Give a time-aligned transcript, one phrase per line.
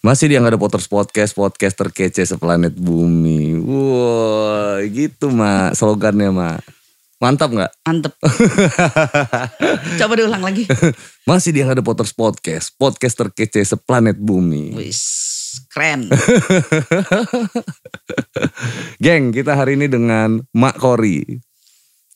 [0.00, 3.52] Masih dia nggak ada Potters Podcast, podcast terkece seplanet bumi.
[3.60, 6.64] Wow, gitu mak slogannya mak.
[7.20, 7.68] Mantap nggak?
[7.84, 8.16] Mantep.
[10.00, 10.64] Coba diulang lagi.
[11.28, 14.72] Masih dia nggak ada Potters Podcast, podcast terkece seplanet bumi.
[14.72, 15.04] Wis,
[15.68, 16.08] keren.
[19.04, 21.49] Geng, kita hari ini dengan Mak Kori.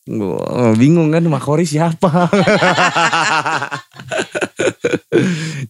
[0.05, 2.29] Wah, bingung kan Mak Kori siapa?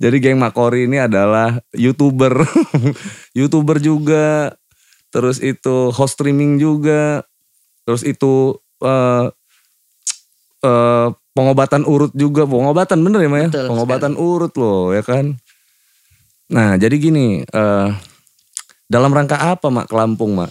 [0.03, 2.43] Jadi geng Mak Kori ini adalah YouTuber.
[3.39, 4.51] YouTuber juga.
[5.15, 7.23] Terus itu host streaming juga.
[7.87, 9.31] Terus itu eh
[10.67, 12.43] eh, pengobatan urut juga.
[12.43, 13.49] Pengobatan bener ya Maya?
[13.55, 15.39] Betul pengobatan urut loh ya kan.
[16.51, 17.47] Nah jadi gini.
[17.47, 17.91] eh
[18.85, 20.51] dalam rangka apa Mak ke Lampung Mak?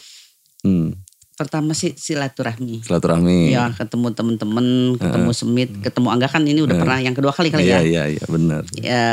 [0.63, 1.02] Hmm,
[1.33, 2.85] Pertama sih silaturahmi.
[2.85, 3.49] silaturahmi.
[3.49, 4.65] Ya ketemu temen-temen,
[4.95, 7.81] ketemu Semit, ketemu Angga kan ini udah pernah yang kedua kali kali Iya ya.
[7.81, 8.61] iya iya benar.
[8.75, 9.05] Ya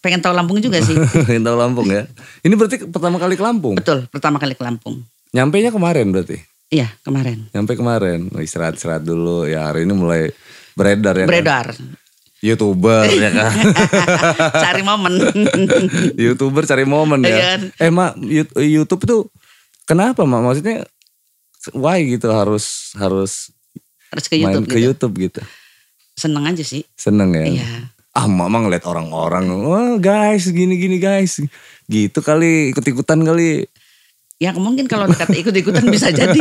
[0.00, 0.96] pengen tahu Lampung juga sih.
[1.28, 2.08] Pengen tahu Lampung ya.
[2.40, 3.76] Ini berarti pertama kali ke Lampung.
[3.76, 5.04] Betul, pertama kali ke Lampung.
[5.30, 6.40] Nyampe nya kemarin berarti.
[6.72, 7.52] Iya kemarin.
[7.52, 8.32] Nyampe kemarin.
[8.32, 9.44] Oh, Istirahat-istirahat dulu.
[9.44, 10.32] Ya hari ini mulai
[10.72, 11.24] beredar ya.
[11.24, 11.28] kan?
[11.28, 11.66] Beredar.
[12.40, 13.52] Youtuber ya kan.
[14.64, 15.12] Cari momen.
[16.24, 17.28] Youtuber cari momen ya.
[17.28, 17.52] Iya.
[17.76, 18.16] Eh mak
[18.56, 19.16] YouTube itu
[19.84, 20.40] kenapa mak?
[20.40, 20.88] Maksudnya
[21.76, 23.52] why gitu harus harus
[24.10, 24.86] Harus ke main YouTube ke gitu.
[24.90, 25.40] YouTube gitu.
[26.18, 26.82] Seneng aja sih.
[26.98, 27.46] Seneng ya.
[27.46, 27.70] Iya.
[28.10, 29.46] Ah mama ngeliat orang-orang.
[29.62, 31.38] Wah guys gini gini guys.
[31.86, 33.70] Gitu kali ikut-ikutan kali.
[34.40, 36.40] Ya mungkin kalau kata ikut-ikutan bisa jadi.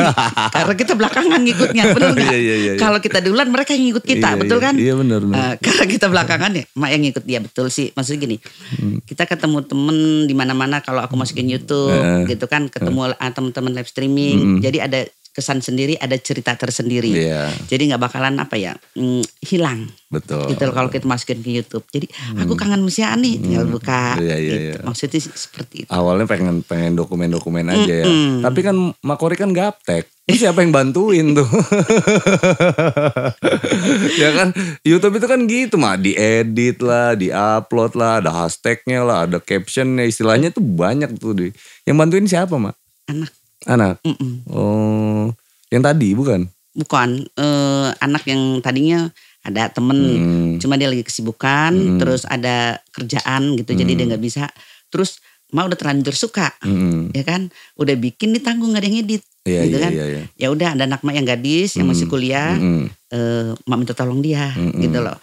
[0.56, 1.84] Karena kita belakangan ngikutnya.
[2.00, 2.32] Benar nggak?
[2.32, 2.80] Iya, iya, iya, iya.
[2.80, 4.30] Kalau kita duluan mereka yang ngikut Iya, kita.
[4.40, 4.66] betul iya.
[4.66, 4.74] kan?
[4.80, 5.36] Iya benar benar.
[5.36, 7.92] Eh, karena kita belakangan ya, mak yang ngikut dia betul sih.
[7.92, 8.38] Maksudnya gini,
[8.80, 9.04] Hmm.
[9.04, 12.32] kita ketemu temen di mana-mana kalau aku masukin YouTube, Eh.
[12.32, 14.64] gitu kan, ketemu ah, teman-teman live streaming.
[14.64, 15.00] Jadi ada
[15.34, 17.14] kesan sendiri, ada cerita tersendiri.
[17.14, 19.86] Iya Jadi nggak bakalan apa ya, mm, hilang.
[20.10, 20.50] betul.
[20.50, 21.86] Gitu kalau kita masukin ke YouTube.
[21.94, 22.10] Jadi
[22.42, 24.18] aku kangen Musia nih, tinggal buka.
[24.18, 24.26] Hmm.
[24.26, 24.58] Iya, iya, gitu.
[24.58, 24.76] iya.
[24.82, 25.90] Maksudnya seperti itu.
[25.94, 28.06] awalnya pengen pengen dokumen-dokumen aja ya.
[28.10, 28.42] Mm-mm.
[28.42, 30.10] Tapi kan Makori kan gaptek.
[30.30, 31.46] Terus siapa yang bantuin tuh?
[34.22, 34.54] ya kan
[34.86, 40.54] YouTube itu kan gitu mah diedit lah, diupload lah, ada hashtagnya lah, ada captionnya, istilahnya
[40.54, 41.50] tuh banyak tuh di.
[41.82, 42.78] Yang bantuin siapa mak?
[43.10, 43.34] Anak,
[43.66, 44.00] Anak.
[44.04, 44.48] mm-mm.
[44.48, 45.28] Oh,
[45.68, 46.48] yang tadi bukan?
[46.70, 49.10] bukan eh, anak yang tadinya
[49.44, 50.54] ada temen, Hmm.
[50.60, 54.48] cuma dia lagi kesibukan, terus ada kerjaan gitu, jadi dia nggak bisa.
[54.88, 57.12] Terus mak udah terlanjur suka, Mm-mm.
[57.12, 57.48] ya kan?
[57.76, 59.92] Udah bikin ditanggung nggak ada yang edit, Iya gitu iya kan?
[59.92, 60.06] iya.
[60.06, 60.24] iya.
[60.38, 62.86] Ya udah ada anak mak yang gadis yang masih kuliah, Mm-mm.
[63.12, 64.80] eh, mak minta tolong dia, Mm-mm.
[64.80, 65.18] gitu loh.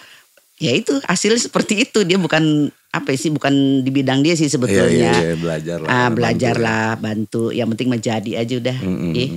[0.56, 4.52] Ya itu hasilnya seperti itu dia bukan apa sih bukan di bidang dia sih Iya
[4.56, 5.10] sebetulnya.
[5.12, 5.86] iya iya belajar lah.
[5.86, 6.62] Ah, bantu belajar ya.
[6.62, 7.42] lah, bantu.
[7.50, 8.76] Yang penting menjadi aja udah.
[8.80, 9.12] Mm-mm.
[9.12, 9.28] Ih,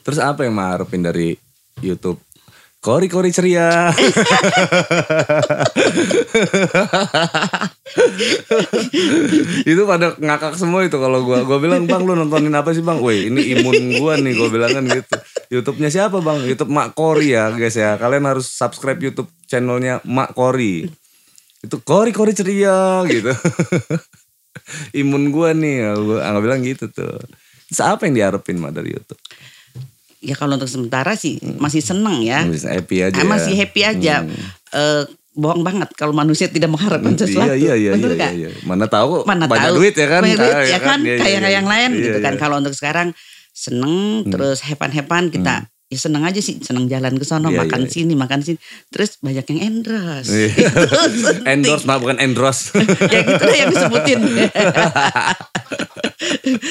[0.00, 1.32] Terus apa yang mak harapin dari
[1.78, 2.18] YouTube?
[2.78, 3.88] Kori kori ceria.
[9.64, 13.00] itu pada ngakak semua itu kalau gua gua bilang bang lu nontonin apa sih bang?
[13.00, 15.16] Woi ini imun gua nih gua bilang kan gitu.
[15.50, 16.44] YouTube-nya siapa bang?
[16.44, 17.96] YouTube Mak Kori ya guys ya.
[17.96, 20.84] Kalian harus subscribe YouTube channelnya Mak Kori.
[21.64, 23.32] Itu Kori Kori ceria gitu.
[25.00, 27.18] imun gua nih, gua gua bilang gitu tuh.
[27.66, 29.20] Terus apa yang diharapin mak dari YouTube?
[30.24, 32.48] ya kalau untuk sementara sih masih seneng ya.
[32.48, 33.20] Bisa happy aja.
[33.20, 33.28] Ah, ya.
[33.28, 34.24] masih happy aja.
[34.72, 35.04] Eh,
[35.36, 37.52] bohong banget kalau manusia tidak mengharapkan sesuatu.
[37.52, 38.32] Iya iya iya Bener iya, nggak?
[38.32, 38.50] iya.
[38.64, 40.20] Mana tahu Mana banyak tahu duit ya kan.
[40.24, 42.32] banyak duit Ah, ya kan Iya, kayak iya, yang lain iya, gitu kan.
[42.32, 42.36] iya.
[42.38, 42.40] Hmm.
[42.40, 43.08] Kalau untuk sekarang
[43.52, 43.94] seneng
[44.26, 47.94] terus hepan-hepan kita ya seneng aja sih seneng jalan ke sono Iya, makan iya, iya.
[47.94, 48.58] sini makan sini
[48.90, 50.50] terus banyak yang endorse Iya.
[50.50, 50.86] Itu
[51.22, 51.46] penting.
[51.54, 52.74] Endorse mah bukan endorse.
[53.14, 54.20] ya gitu lah yang disebutin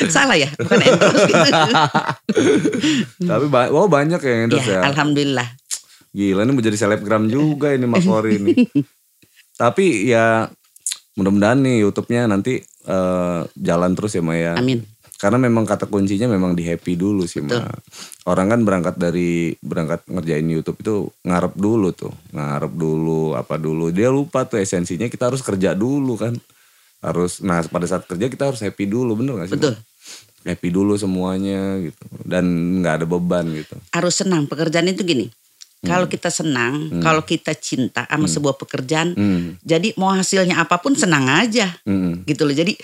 [0.08, 1.52] salah ya bukan endorse gitu
[3.24, 4.80] Tapi wow banyak yang endorse ya.
[4.80, 5.48] ya alhamdulillah
[6.12, 8.54] Gila ini mau jadi selebgram juga ini Mas Kori ini.
[9.56, 10.46] Tapi ya
[11.14, 14.54] mudah-mudahan nih YouTube-nya nanti eh, jalan terus ya Maya.
[14.54, 14.86] amin
[15.24, 17.64] Karena memang kata kuncinya memang di happy dulu sih Betul.
[17.64, 17.72] Ma.
[18.28, 23.88] Orang kan berangkat dari berangkat ngerjain YouTube itu ngarep dulu tuh, ngarep dulu apa dulu.
[23.88, 26.36] Dia lupa tuh esensinya kita harus kerja dulu kan.
[27.00, 29.56] Harus nah pada saat kerja kita harus happy dulu bener gak sih?
[29.56, 29.64] Ma?
[29.64, 29.76] betul
[30.44, 32.44] Happy dulu semuanya gitu dan
[32.80, 33.80] nggak ada beban gitu.
[33.90, 35.32] harus senang pekerjaan itu gini
[35.80, 35.88] Hmm.
[35.88, 39.56] kalau kita senang kalau kita cinta sama sebuah pekerjaan Hmm.
[39.60, 42.24] jadi mau hasilnya apa pun senang aja Hmm.
[42.24, 42.76] gitu loh jadi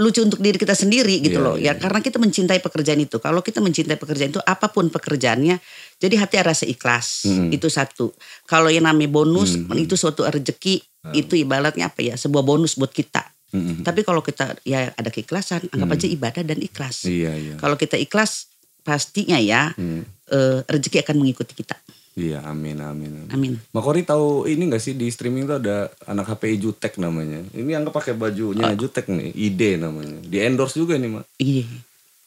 [0.00, 1.54] lucu untuk diri kita sendiri gitu Iya, loh.
[1.54, 3.16] Iya, ya karena kita mencintai pekerjaan itu.
[3.16, 5.60] Kalau kita mencintai pekerjaan itu apa pun pekerjaannya
[5.96, 7.52] jadi hati ada rasa ikhlas Hmm.
[7.52, 8.10] itu satu.
[8.44, 10.80] Kalau yang namanya bonus itu suatu rezeki
[11.12, 12.16] itu ibaratnya apa ya?
[12.16, 13.22] Sebuah bonus buat kita.
[13.50, 13.82] Hmm.
[13.82, 17.02] tapi kalau kita ya ada keikhlasan anggap aja ibadah dan ikhlas.
[17.02, 17.54] Iya iya.
[17.58, 18.46] kalau kita ikhlas
[18.80, 20.06] pastinya ya Hmm.
[20.30, 21.74] eh, rezeki akan mengikuti kita
[22.20, 23.12] Iya, amin, amin.
[23.16, 23.32] amin.
[23.32, 23.52] Amin.
[23.72, 27.40] Makori tahu ini gak sih di streaming tuh ada anak HPI Jutek namanya.
[27.50, 30.20] Ini anggap pakai bajunya Jutek nih, ide namanya.
[30.20, 31.24] Di endorse juga nih, Mak.
[31.38, 31.64] Iya.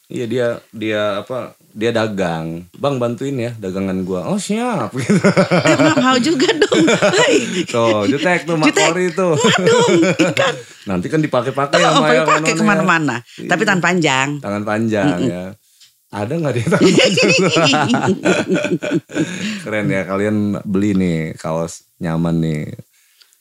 [0.04, 1.56] Iya dia dia apa?
[1.72, 2.68] Dia dagang.
[2.76, 4.28] Bang bantuin ya dagangan gua.
[4.28, 4.92] Oh siap.
[4.92, 5.16] Gitu.
[5.16, 6.82] Eh, mau juga dong.
[7.64, 8.84] Tuh, Jutek tuh Jutek.
[8.84, 9.32] Makori tuh.
[9.38, 9.90] Dong,
[10.28, 10.54] ikan.
[10.84, 12.54] Nanti kan dipakai-pakai Oh, sama ya pakai kononnya.
[12.54, 13.16] ke mana-mana.
[13.24, 14.28] Tapi tangan panjang.
[14.38, 15.44] Tangan panjang ya.
[16.14, 17.32] Ada nggak panjang?
[19.66, 22.62] Keren ya kalian beli nih kaos nyaman nih.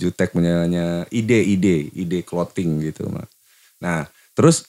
[0.01, 3.29] Jutek punyanya ide ide ide clothing gitu mak.
[3.77, 4.65] Nah terus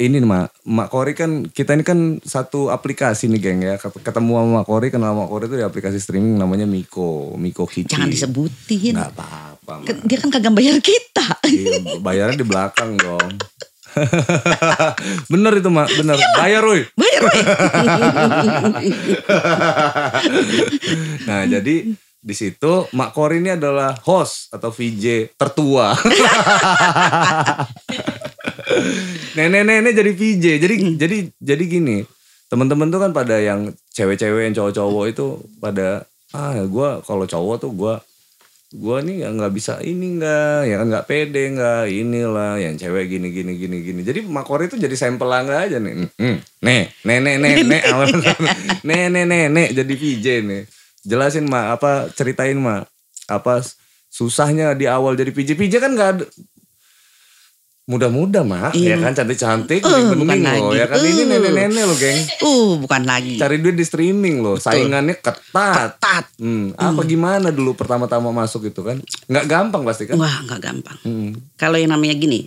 [0.00, 4.38] ini nih, mak mak Kori kan kita ini kan satu aplikasi nih geng ya ketemu
[4.38, 7.90] sama mak Kori kenal mak Kori itu di aplikasi streaming namanya Miko Miko Kiki.
[7.90, 8.94] Jangan disebutin.
[8.96, 9.72] Nggak apa-apa.
[9.82, 10.06] Mak.
[10.06, 11.26] Dia kan kagak bayar kita.
[11.44, 13.28] Iya, bayarnya di belakang dong.
[15.32, 16.18] bener itu mak, bener.
[16.38, 16.86] Bayar woi.
[16.96, 17.40] Bayar, Wei.
[21.28, 25.96] Nah jadi di situ Mak Kori ini adalah host atau VJ tertua.
[29.36, 30.46] Nenek-nenek jadi VJ.
[30.60, 32.04] Jadi jadi jadi gini.
[32.52, 35.26] Teman-teman tuh kan pada yang cewek-cewek yang cowok-cowok itu
[35.62, 37.94] pada ah gue kalau cowok tuh gue
[38.70, 43.34] gue nih nggak bisa ini nggak ya kan nggak pede nggak inilah yang cewek gini
[43.34, 44.00] gini gini gini.
[44.06, 46.06] Jadi makori itu jadi sampel aja nih.
[46.14, 47.82] Hmm, nih nenek nenek
[48.86, 50.62] nenek nenek jadi VJ nih.
[51.02, 52.86] Jelasin mak apa ceritain mak
[53.26, 53.64] apa
[54.10, 56.26] susahnya di awal jadi PJ PJ kan nggak
[57.82, 60.78] muda-muda mak ya kan cantik-cantik bukan bening loh lagi.
[60.78, 61.26] ya kan ini Eh.
[61.26, 63.34] nenek-nenek loh geng Uh, bukan lagi.
[63.34, 66.24] cari duit di streaming loh saingannya ketat Ketat.
[66.36, 69.00] Hmm, apa gimana dulu pertama-tama masuk itu kan?
[69.26, 70.16] Nggak gampang pasti kan?
[70.16, 70.98] Wah, nggak gampang.
[71.02, 71.34] Hmm.
[71.54, 72.46] Kalau yang namanya gini,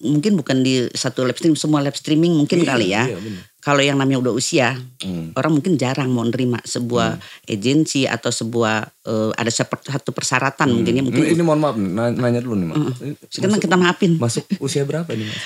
[0.00, 3.02] mungkin bukan di satu live stream, semua live streaming mungkin Iya, kali ya.
[3.06, 3.42] iya, bener.
[3.64, 5.32] Kalau yang namanya udah usia, Hmm.
[5.32, 11.02] orang mungkin jarang mau nerima sebuah agensi atau sebuah eh, ada satu persyaratan mungkin ya
[11.02, 11.24] mungkin.
[11.24, 12.76] Ini, mohon maaf, nanya, nanya dulu nih, Mak.
[13.00, 14.16] Ini Sekarang kita maafin.
[14.16, 15.40] masuk usia berapa nih, Mas?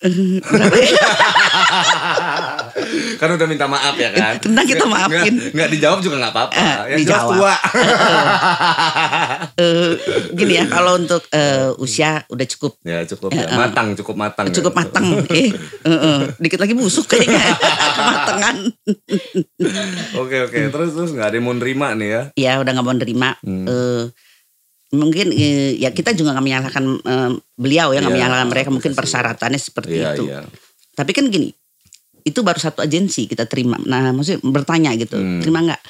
[0.50, 0.90] Berapa ya?
[3.16, 4.34] kan udah minta maaf ya kan?
[4.44, 5.32] Tentang kita maafin.
[5.32, 6.54] Nggak, nggak dijawab juga nggak apa-apa.
[6.54, 7.30] Eh, Yang dijawab.
[7.32, 7.54] tua.
[9.52, 9.90] Eh,
[10.32, 13.46] gini ya, kalau untuk eh, usia udah cukup ya cukup ya.
[13.52, 14.46] Matang, cukup matang.
[14.48, 14.54] ya.
[14.54, 15.04] cukup matang.
[15.30, 15.50] Eh,
[15.84, 17.38] eh, eh, dikit lagi busuk kayaknya
[17.96, 18.56] kematangan.
[20.16, 20.58] Oke oke.
[20.68, 22.22] Terus terus nggak ada yang mau nerima nih ya?
[22.34, 23.30] ya udah nggak mau nerima.
[23.40, 23.64] Hmm.
[23.64, 24.04] Eh,
[24.90, 28.92] mungkin eh, ya kita juga nggak menyalahkan eh, beliau ya nggak Iya, menyalahkan mereka mungkin
[28.92, 30.24] persyaratannya seperti Iya itu.
[30.26, 30.40] iya.
[30.90, 31.54] Tapi kan gini,
[32.30, 33.76] itu baru satu agensi kita terima.
[33.82, 35.42] Nah maksudnya bertanya gitu, Hmm.
[35.42, 35.82] terima nggak?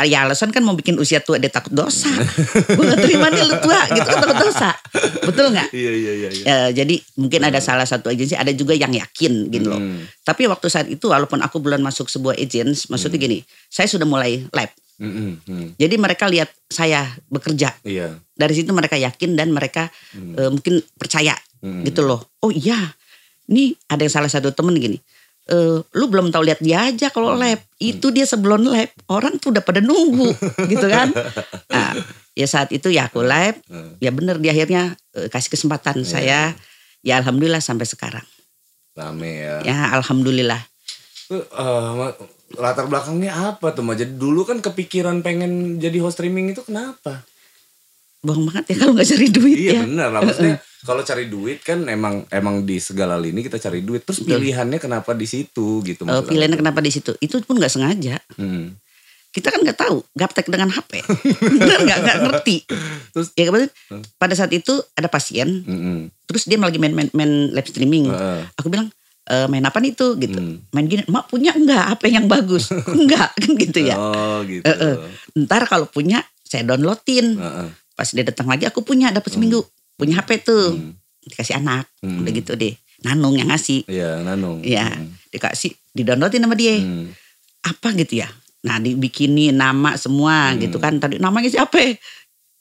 [0.00, 2.08] Ya alasan kan mau bikin usia tua dia takut dosa.
[2.72, 4.72] Gue gak terima nih lu tua gitu kan takut dosa.
[5.20, 5.68] Betul nggak?
[5.76, 6.28] Iya iya iya.
[6.32, 6.44] iya.
[6.48, 9.76] Ya, jadi mungkin ada salah satu agensi, ada juga yang yakin gitu loh.
[9.76, 10.08] Hmm.
[10.24, 14.40] Tapi waktu saat itu walaupun aku belum masuk sebuah agensi, maksudnya gini, saya sudah mulai
[14.56, 14.72] lab.
[14.96, 15.66] Hmm, hmm, hmm.
[15.76, 17.68] Jadi mereka lihat saya bekerja.
[17.84, 18.16] Iya.
[18.32, 21.84] Dari situ mereka yakin dan mereka eh, mungkin percaya Hmm.
[21.84, 22.24] gitu loh.
[22.40, 22.96] Oh iya,
[23.44, 24.96] ini ada yang salah satu temen gini.
[25.50, 27.42] Eh, lu belum tahu lihat dia aja kalau Hmm.
[27.42, 27.60] lab.
[27.82, 28.86] Itu dia sebelum lab.
[29.10, 30.30] Orang tuh udah pada nunggu
[30.72, 31.10] gitu kan.
[31.66, 31.90] Nah,
[32.38, 33.58] ya saat itu ya aku lab.
[33.66, 33.98] Hmm.
[33.98, 36.54] Ya bener di akhirnya eh, kasih kesempatan saya.
[37.02, 38.22] Ya alhamdulillah sampai sekarang.
[38.94, 39.56] Rame ya.
[39.66, 40.62] Ya alhamdulillah.
[41.98, 42.14] Ma-
[42.58, 43.94] latar belakangnya apa tuh Ma?
[43.94, 47.22] Jadi dulu kan kepikiran pengen jadi host streaming itu kenapa?
[48.20, 49.80] Bohong banget ya kalau nggak cari duit Iya ya.
[49.82, 50.56] benar lah maksudnya
[50.88, 55.12] kalau cari duit kan emang emang di segala lini kita cari duit terus pilihannya kenapa
[55.12, 56.28] di situ gitu Eh, maksudnya.
[56.28, 57.16] pilihannya kenapa di situ?
[57.16, 58.20] Itu pun nggak sengaja.
[58.34, 58.76] Hmm.
[59.30, 61.00] Kita kan nggak tahu gaptek dengan HP.
[61.54, 62.56] Bener nggak nggak ngerti.
[63.10, 63.70] Terus Ya kebetulan
[64.16, 66.10] pada saat itu ada pasien, Mm-mm.
[66.24, 68.10] terus dia lagi main main, main live streaming.
[68.10, 68.42] Heeh.
[68.54, 68.90] Aku bilang
[69.24, 70.34] e, main apa nih tuh gitu.
[70.34, 70.58] Hmm.
[70.70, 72.74] Main gini, mak punya enggak HP yang bagus?
[72.90, 73.94] enggak kan gitu ya.
[73.94, 74.66] Oh gitu.
[74.66, 74.94] Eh, eh.
[75.38, 77.38] Ntar kalau punya saya downloadin.
[77.38, 77.68] Heeh.
[78.00, 79.60] Pas dia datang lagi aku punya dapat seminggu.
[80.00, 80.72] Punya HP tuh.
[80.72, 80.96] Hmm.
[81.20, 81.84] Dikasih anak.
[82.00, 82.24] Hmm.
[82.24, 82.72] Udah gitu deh.
[83.04, 83.84] Nanung yang ngasih.
[83.84, 84.64] Iya Nanung.
[84.64, 85.12] Iya, Hmm.
[85.28, 86.80] dikasih di-downloadin sama dia.
[86.80, 87.12] Hmm.
[87.60, 88.28] Apa gitu ya.
[88.64, 90.64] Nah, dibikinin nama semua Hmm.
[90.64, 90.96] gitu kan.
[90.96, 91.76] Tadi namanya siapa?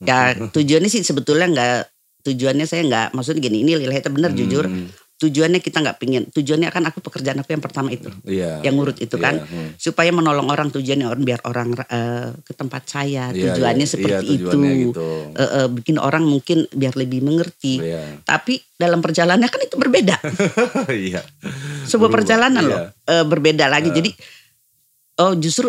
[0.03, 1.87] Ya, tujuannya sih sebetulnya enggak
[2.19, 4.67] tujuannya saya enggak maksudnya gini, ini lillahi ta'ala benar jujur.
[5.19, 6.23] Tujuannya kita nggak pingin.
[6.31, 8.07] Tujuannya kan aku pekerjaan aku yang pertama itu.
[8.23, 8.63] Iya.
[8.63, 9.69] yang ngurut itu kan Iya, hmm.
[9.75, 14.25] supaya menolong orang tujuannya orang biar orang eh, ke tempat saya Iya, tujuannya iya, seperti
[14.25, 15.09] iya, tujuannya itu gitu.
[15.35, 18.23] Eh, eh, bikin orang mungkin biar lebih mengerti Iya.
[18.23, 20.15] tapi dalam perjalanannya kan itu berbeda
[21.09, 21.19] Iya.
[21.83, 22.69] sebuah Berubah, perjalanan iya.
[22.71, 23.95] loh eh, berbeda lagi Eh.
[23.95, 24.09] jadi
[25.19, 25.67] oh justru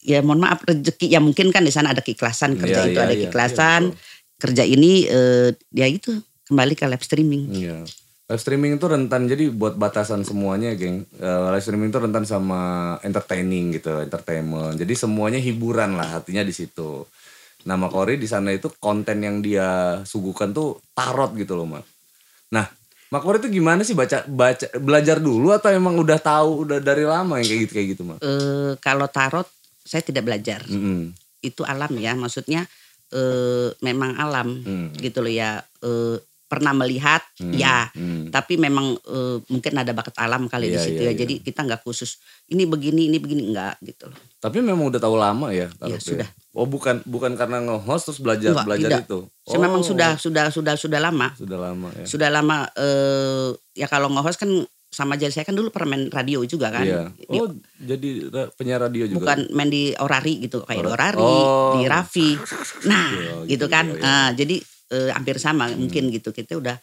[0.00, 3.04] ya mohon maaf rezeki ya mungkin kan di sana ada keikhlasan kerja Iya, itu iya,
[3.04, 3.96] ada iya, keikhlasan iya,
[4.36, 6.12] kerja ini eh, ya itu
[6.44, 7.76] kembali ke live streaming Iya.
[8.30, 11.02] Live streaming itu rentan jadi buat batasan semuanya, geng.
[11.18, 14.78] Eh, live streaming itu rentan sama entertaining gitu, entertainment.
[14.78, 17.02] Jadi semuanya hiburan lah, hatinya di situ.
[17.66, 21.82] Nama Kori di sana itu konten yang dia suguhkan tuh tarot gitu loh, Mak.
[22.54, 22.70] Nah,
[23.10, 27.02] Mak Kori itu gimana sih baca baca belajar dulu atau emang udah tahu udah dari
[27.02, 28.18] lama yang kayak gitu kayak gitu, Mak?
[28.22, 29.50] Eh, kalau tarot
[29.82, 30.62] saya tidak belajar.
[30.70, 31.10] Mm-mm.
[31.42, 32.62] Itu alam ya, maksudnya
[33.10, 34.94] eh, memang alam Hmm.
[35.02, 35.66] gitu loh ya.
[35.82, 37.54] Eh, pernah melihat Hmm.
[37.54, 38.26] ya, Hmm.
[38.28, 41.12] tapi memang eh, mungkin ada bakat alam kali di Iya, situ iya, ya.
[41.14, 41.20] iya.
[41.22, 44.18] Jadi kita nggak khusus ini begini, ini begini enggak gitu loh.
[44.36, 46.28] Tapi memang udah tahu lama ya, tarot Iya, sudah.
[46.50, 49.02] Oh, bukan bukan karena nge-host terus belajar Enggak, belajar tidak.
[49.06, 49.18] itu.
[49.46, 51.30] Saya Oh, memang sudah sudah sudah sudah lama.
[51.32, 52.04] sudah lama ya.
[52.04, 54.50] Sudah lama eh ya kalau nge-host kan
[54.90, 56.82] sama jadi saya kan dulu pernah main radio juga kan.
[56.82, 57.14] Iya.
[57.14, 57.46] Di- Oh,
[57.78, 59.22] jadi ra- penyiar radio juga.
[59.22, 61.78] bukan main di Orari gitu kayak di Ora- Orari, Oh.
[61.78, 62.34] di Raffi.
[62.84, 63.86] Nah, Iya, gitu gitu, kan.
[63.86, 64.02] iya, iya.
[64.02, 64.56] Nah, jadi
[64.90, 66.30] eh, hampir sama mungkin gitu.
[66.30, 66.76] Kita udah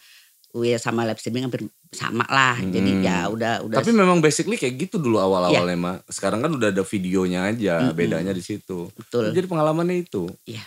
[0.58, 1.62] ya sama live streaming hampir
[1.92, 2.56] sama lah.
[2.58, 3.04] Jadi Hmm.
[3.04, 5.96] ya udah udah Tapi memang basically kayak gitu dulu awal-awalnya mah.
[6.08, 7.94] Sekarang kan udah ada videonya aja, Mm-mm.
[7.94, 8.88] bedanya di situ.
[8.96, 9.30] betul.
[9.30, 10.26] Jadi pengalamannya itu.
[10.48, 10.64] Iya.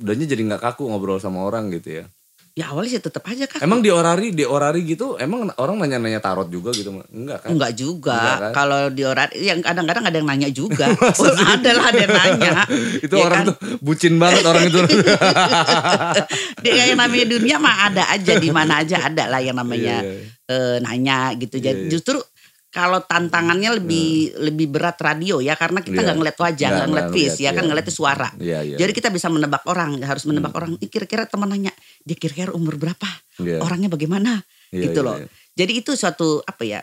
[0.00, 2.04] Udahnya jadi nggak kaku ngobrol sama orang gitu ya.
[2.60, 3.64] Ya awalnya sih tetap aja kan.
[3.64, 6.92] Emang di orari, di orari gitu, emang orang nanya-nanya tarot juga gitu?
[7.08, 7.56] Enggak kan?
[7.56, 8.20] Enggak juga.
[8.20, 8.52] Enggak kan?
[8.52, 10.92] Kalau di Orari yang kadang-kadang ada yang nanya juga.
[11.24, 12.52] oh, ada lah ada yang nanya.
[13.08, 13.48] itu Ya orang kan?
[13.48, 14.76] tuh bucin banget orang itu.
[16.68, 20.28] Dia yang namanya dunia mah ada aja di mana aja ada lah yang namanya Iya,
[20.52, 20.52] iya.
[20.52, 21.56] eh, nanya gitu.
[21.56, 21.90] Iya, Jadi iya.
[21.96, 22.18] justru
[22.70, 26.06] kalau tantangannya lebih lebih berat radio ya karena kita Iya.
[26.06, 27.68] nggak ngeliat wajah, Nggak, ngeliat face ngeliat, ya kan iya.
[27.68, 28.28] ngeliatnya suara.
[28.38, 28.76] Iya, iya.
[28.78, 30.78] Jadi kita bisa menebak orang, harus menebak orang.
[30.78, 31.74] Ih, kira-kira teman nanya,
[32.06, 33.10] dia kira-kira umur berapa?
[33.42, 33.58] Iya.
[33.58, 34.38] Orangnya bagaimana?
[34.70, 35.16] Iya, gitu iya, loh.
[35.18, 35.26] iya.
[35.58, 36.80] Jadi itu suatu apa ya?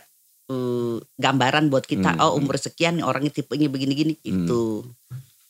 [0.48, 4.80] eh, gambaran buat kita Hmm, oh umur sekian orangnya tipenya begini-gini itu.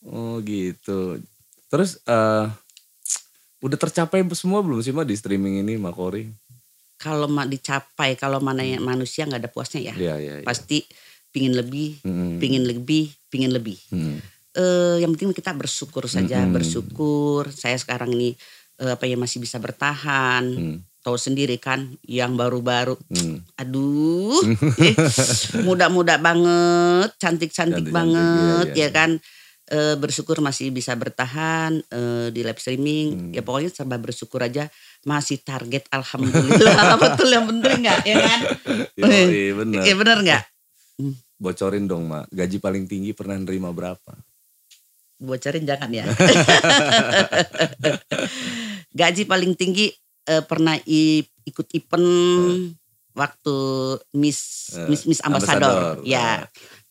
[0.03, 1.19] Oh gitu.
[1.71, 2.45] Terus eh
[3.59, 6.27] udah tercapai semua belum sih mah di streaming ini Makori?
[6.99, 9.95] Kalau dicapai kalau mana yang manusia nggak ada puasnya ya.
[9.95, 10.33] Iya iya.
[10.43, 10.45] iya.
[10.45, 10.83] Pasti
[11.31, 12.43] pingin lebih, Mm-mm.
[12.43, 13.79] pingin lebih, pingin lebih.
[13.95, 14.19] Mm.
[14.49, 16.59] eh yang penting kita bersyukur saja, Mm-mm.
[16.59, 17.47] bersyukur.
[17.53, 18.35] Saya sekarang ini
[18.83, 20.43] eh, apa ya masih bisa bertahan.
[20.43, 20.77] Mm.
[20.99, 23.39] Tahu sendiri kan, yang baru-baru, Mm.
[23.55, 24.35] aduh,
[24.83, 24.95] eh,
[25.67, 28.87] muda-muda banget, cantik-cantik Cantik-cantik, banget, iya, iya.
[28.87, 29.11] ya kan.
[29.69, 33.07] Eh, bersyukur masih bisa bertahan eh, di live streaming.
[33.13, 33.31] Hmm.
[33.37, 34.65] Ya pokoknya serba bersyukur aja.
[35.01, 36.95] Masih target, alhamdulillah.
[37.03, 38.39] Betul yang penting nggak, ya kan?
[38.95, 39.83] Yoi, bener.
[39.83, 40.43] Iya bener nggak?
[41.35, 42.27] Bocorin dong mak.
[42.29, 44.13] Gaji paling tinggi pernah nerima berapa?
[45.19, 46.07] bocorin jangan ya.
[48.89, 49.91] Gaji paling tinggi
[50.23, 52.07] eh, pernah i- ikut event
[53.11, 53.57] waktu
[54.15, 55.99] Miss Eh, Miss Miss Ambassador.
[55.99, 56.07] Ambassador.
[56.07, 56.45] Ya.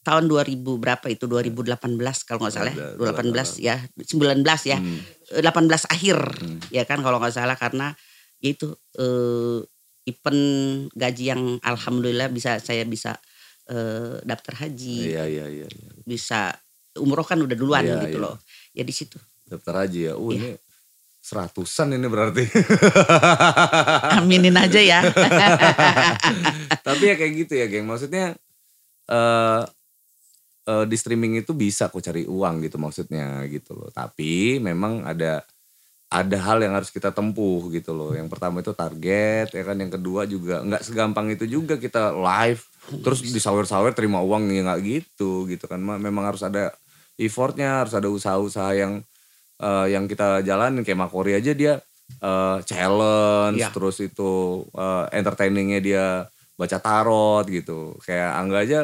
[0.09, 1.77] Tahun 2000 berapa itu 2018
[2.25, 2.73] kalau nggak salah.
[2.73, 2.97] ya.
[2.97, 4.79] Ada, 2018 ya, 19 ya.
[4.81, 4.99] Hmm.
[5.37, 6.59] Eh, 18 akhir Hmm.
[6.73, 7.93] ya kan kalau nggak salah karena
[8.41, 9.61] ya itu eh,
[10.09, 10.43] event
[10.91, 13.21] gaji yang alhamdulillah bisa saya bisa
[13.69, 15.69] eh, daftar haji, Iya iya iya.
[15.69, 15.91] iya.
[16.03, 16.57] bisa
[16.97, 18.25] umroh kan udah duluan Iya, gitu iya.
[18.25, 18.41] loh.
[18.73, 19.21] Ya di situ.
[19.45, 20.17] Daftar haji ya.
[20.17, 20.41] Oh Iya.
[20.41, 20.51] ini
[21.21, 22.49] seratusan ini berarti.
[24.17, 25.05] Aminin aja ya.
[26.87, 27.85] Tapi ya kayak gitu ya geng.
[27.85, 28.33] Maksudnya
[29.09, 29.63] eh
[30.69, 33.89] eh, di streaming itu bisa kok cari uang gitu maksudnya gitu loh.
[33.89, 35.41] Tapi memang ada
[36.09, 38.13] ada hal yang harus kita tempuh gitu loh.
[38.13, 39.77] Yang pertama itu target ya kan.
[39.77, 42.61] Yang kedua juga nggak segampang itu juga kita live
[43.05, 45.81] terus disawer-sawer terima uang ya nggak gitu gitu kan.
[45.81, 46.73] Ma- Memang harus ada
[47.17, 49.05] effortnya, harus ada usaha-usaha yang
[49.61, 51.77] eh, yang kita jalanin kayak Makori aja dia
[52.21, 53.69] eh, challenge Iya.
[53.69, 54.33] terus itu
[54.73, 56.05] eh, entertainingnya dia
[56.57, 57.93] baca tarot gitu.
[58.01, 58.81] Kayak Angga aja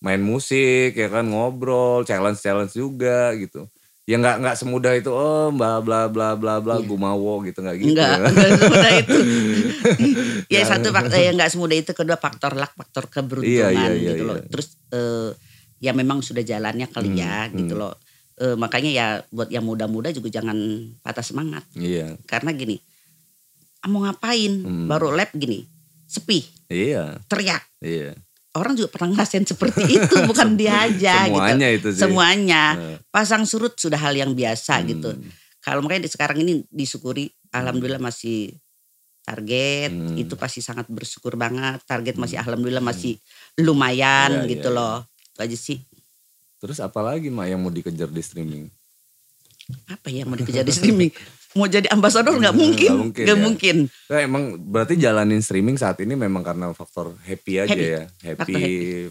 [0.00, 3.68] main musik ya kan ngobrol challenge challenge juga gitu
[4.04, 6.84] ya nggak nggak semudah itu oh bla bla bla bla bla Iya.
[6.84, 8.28] gumawo gitu nggak gitu Enggak, ya.
[8.58, 9.16] semudah itu.
[10.52, 14.10] ya satu faktor yang enggak semudah itu, kedua faktor luck, faktor keberuntungan Iya, iya, iya,
[14.10, 14.36] gitu loh.
[14.36, 14.48] iya.
[14.50, 15.30] Terus eh,
[15.78, 17.80] ya memang sudah jalannya kali Hmm, ya gitu hmm.
[17.80, 17.94] loh.
[18.34, 20.56] Eh, makanya ya buat yang muda-muda juga jangan
[21.00, 22.80] patah semangat iya karena gini.
[23.78, 24.52] ah, Mau ngapain?
[24.58, 24.88] Hmm.
[24.88, 25.68] Baru lab gini.
[26.02, 27.62] Sepi, iya teriak.
[27.78, 28.10] iya
[28.60, 31.32] Orang juga pernah ngerasain seperti itu, bukan dia aja gitu.
[31.32, 32.62] semuanya itu sih Semuanya.
[32.76, 34.86] Eh, Pasang surut sudah hal yang biasa hmm.
[34.86, 35.10] gitu.
[35.58, 38.52] Kalau makanya di sekarang ini disyukuri, alhamdulillah masih
[39.22, 40.16] target Hmm.
[40.16, 41.80] itu pasti sangat bersyukur banget.
[41.84, 42.44] Target masih Hmm.
[42.44, 43.16] alhamdulillah masih
[43.56, 44.96] lumayan Iya, gitu iya, loh.
[45.30, 45.78] Itu aja sih.
[46.56, 48.68] terus apa lagi mak yang mau dikejar di streaming
[49.86, 51.08] Apa ya mau dikejar di streaming?
[51.52, 53.34] Mau jadi ambasador nggak Hmm, mungkin, nggak mungkin, ya.
[53.36, 53.76] mungkin.
[54.06, 57.86] Nah, emang berarti jalanin streaming saat ini memang karena faktor happy aja Happy.
[57.88, 58.62] ya happy, Faktor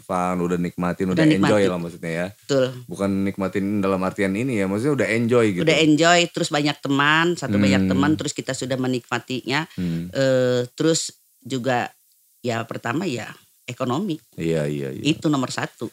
[0.02, 1.68] fun udah nikmatin udah, Udah enjoy nikmatin.
[1.68, 2.66] lah maksudnya ya Betul.
[2.86, 7.26] bukan nikmatin dalam artian ini ya maksudnya udah enjoy gitu Udah enjoy, terus banyak teman,
[7.36, 7.64] satu Hmm.
[7.66, 9.68] banyak teman, terus kita sudah menikmatinya.
[9.74, 10.08] Hmm.
[10.10, 11.92] eh terus juga
[12.40, 13.28] ya pertama ya
[13.66, 15.04] ekonomi Iya iya iya.
[15.06, 15.92] itu nomor satu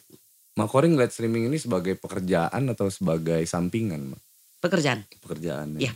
[0.53, 4.21] Mak Kori ngeliat streaming ini sebagai pekerjaan atau sebagai sampingan, Mak?
[4.57, 5.05] pekerjaan.
[5.19, 5.75] Pekerjaan.
[5.75, 5.91] Iya.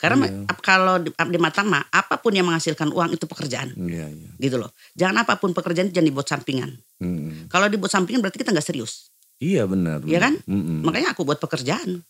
[0.00, 4.08] Karena ap- kalau di, di mata mah apa pun yang menghasilkan uang itu pekerjaan Iya
[4.08, 4.30] iya.
[4.40, 4.72] gitu loh.
[4.96, 6.70] Jangan apa pun pekerjaan itu jangan dibuat sampingan.
[6.98, 7.46] Mm.
[7.46, 9.12] Kalau dibuat sampingan berarti kita nggak serius.
[9.36, 10.00] Iya benar.
[10.02, 10.34] Iya kan?
[10.38, 10.56] benar.
[10.56, 10.78] Mm-mm.
[10.82, 12.00] Makanya aku buat pekerjaan.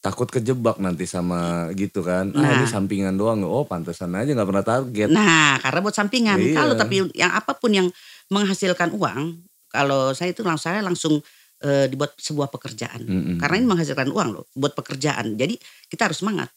[0.00, 2.32] Takut kejebak nanti sama gitu kan.
[2.32, 2.52] Ah Nah.
[2.58, 3.40] ini sampingan doang.
[3.42, 5.08] Oh pantesan aja nggak pernah target.
[5.08, 6.36] Nah, karena buat sampingan.
[6.38, 6.54] Iya.
[6.54, 7.88] Kalau tapi yang apa pun yang
[8.28, 9.20] menghasilkan uang,
[9.66, 11.20] kalau saya itu langsung saya langsung
[11.60, 13.00] eh, dibuat sebuah pekerjaan.
[13.00, 13.36] Mm-mm.
[13.36, 15.36] Karena ini menghasilkan uang loh, buat pekerjaan.
[15.36, 15.56] Jadi
[15.88, 16.52] kita harus semangat.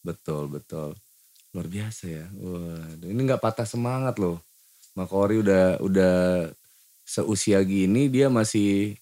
[0.00, 0.96] Betul betul.
[1.52, 2.26] Luar biasa ya.
[2.32, 4.40] Waduh, ini nggak patah semangat loh.
[4.96, 6.16] Makori udah udah
[7.06, 8.94] seusia gini dia masih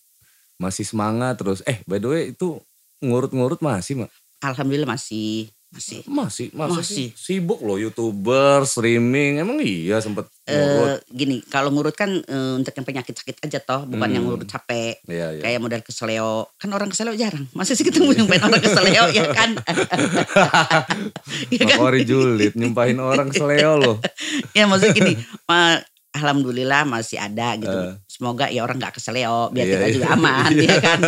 [0.59, 1.61] masih semangat terus.
[1.69, 2.59] Eh by the way itu
[3.05, 4.11] ngurut-ngurut masih mak?
[4.43, 6.01] Alhamdulillah masih masih.
[6.05, 6.81] Masih, masa sih?
[6.81, 7.09] Masih.
[7.15, 9.37] Sibuk loh youtuber, streaming.
[9.39, 10.89] Emang iya sempet ngurut.
[10.89, 14.15] Eh, gini, kalau ngurut kan eh, untuk yang penyakit sakit aja toh, bukan Hmm.
[14.15, 14.99] yang ngurut capek.
[15.05, 15.43] Iya iya.
[15.43, 16.33] Kayak model keseleo.
[16.55, 17.45] Kan orang keseleo jarang.
[17.53, 19.51] Masa sih ketemu yang pengen orang keseleo ya kan?
[21.53, 21.77] ya kan?
[21.77, 23.97] Makori julid nyumpahin orang seleo loh.
[24.57, 25.13] ya maksudnya gini
[25.45, 27.95] ma- alhamdulillah masih ada gitu Eh.
[28.09, 29.95] semoga ya orang nggak keseleo biar Iya, kita iya.
[29.95, 31.01] juga aman ya kan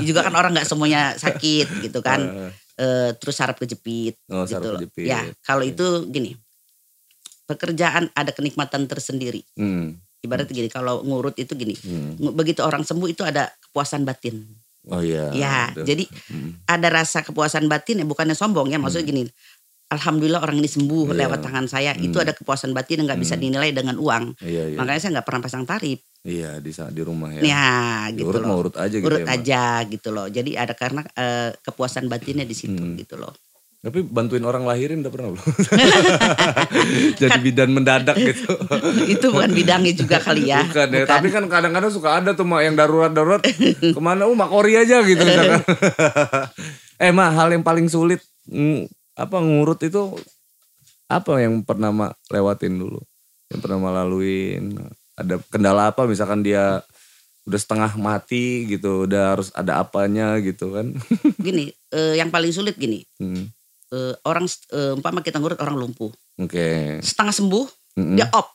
[0.00, 4.54] juga kan orang nggak semuanya sakit gitu kan Eh, Eh, terus saraf kejepit Oh, gitu
[4.54, 4.78] saraf loh.
[4.78, 5.04] kejepit.
[5.04, 6.38] ya kalau itu gini
[7.44, 12.22] pekerjaan ada kenikmatan tersendiri hmm, ibaratnya gini kalau ngurut itu gini hmm.
[12.32, 14.46] begitu orang sembuh itu ada kepuasan batin
[14.86, 15.28] Oh iya.
[15.34, 15.84] ya Aduh.
[15.84, 16.62] jadi Hmm.
[16.64, 19.22] ada rasa kepuasan batin ya bukannya sombong ya maksudnya gini
[19.88, 21.24] Alhamdulillah orang ini sembuh Iya.
[21.24, 22.24] lewat tangan saya itu Hmm.
[22.24, 23.42] ada kepuasan batin yang nggak bisa Hmm.
[23.42, 24.76] dinilai dengan uang Iya iya.
[24.76, 27.40] makanya saya nggak pernah pasang tarif Iya di sa- di rumah ya.
[27.40, 27.68] ya
[28.10, 29.26] gitu urut loh mau urut aja gitu urut ya.
[29.30, 32.96] Aja gitu loh jadi ada karena eh, kepuasan batinnya di situ Hmm.
[32.96, 33.30] gitu loh
[33.78, 35.38] Tapi bantuin orang lahirin udah pernah belum?
[37.14, 38.50] Jadi bidan mendadak gitu.
[39.14, 42.60] itu bukan bidangnya juga kali ya Bukan ya, tapi kan kadang-kadang suka ada tuh mak
[42.60, 43.38] yang darurat-darurat
[43.94, 44.26] ke mana?
[44.26, 45.22] Oh makori aja gitu
[46.98, 50.10] eh mak hal yang paling sulit ng- apa ngurut itu
[51.06, 52.98] apa yang pernah mak lewatin dulu?
[53.46, 54.74] Yang pernah mak laluin?
[55.18, 56.80] Ada kendala apa misalkan dia
[57.42, 60.92] udah setengah mati gitu, udah harus ada apanya gitu kan?
[61.40, 63.48] gini eh, yang paling sulit gini Hmm,
[63.88, 67.00] eh, orang eh, umpama kita ngurut orang lumpuh Oke.
[67.00, 68.14] setengah sembuh Mm-mm.
[68.14, 68.52] dia op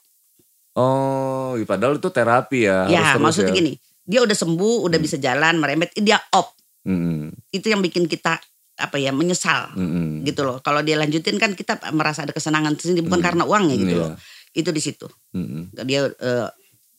[0.74, 2.88] Oh, iya, padahal itu terapi ya.
[2.88, 3.58] ya maksudnya ya.
[3.60, 5.06] gini dia udah sembuh udah Hmm.
[5.06, 8.42] bisa jalan merembet dia op Mm-mm, itu yang bikin kita
[8.76, 10.22] apa ya menyesal mm-mm.
[10.24, 13.28] gitu loh kalau dia lanjutin kan kita merasa ada kesenangan sendiri bukan Hmm.
[13.28, 14.02] karena uangnya gitu Iya.
[14.02, 14.12] loh
[14.54, 15.74] itu di situ Mm-mm.
[15.82, 16.48] dia eh,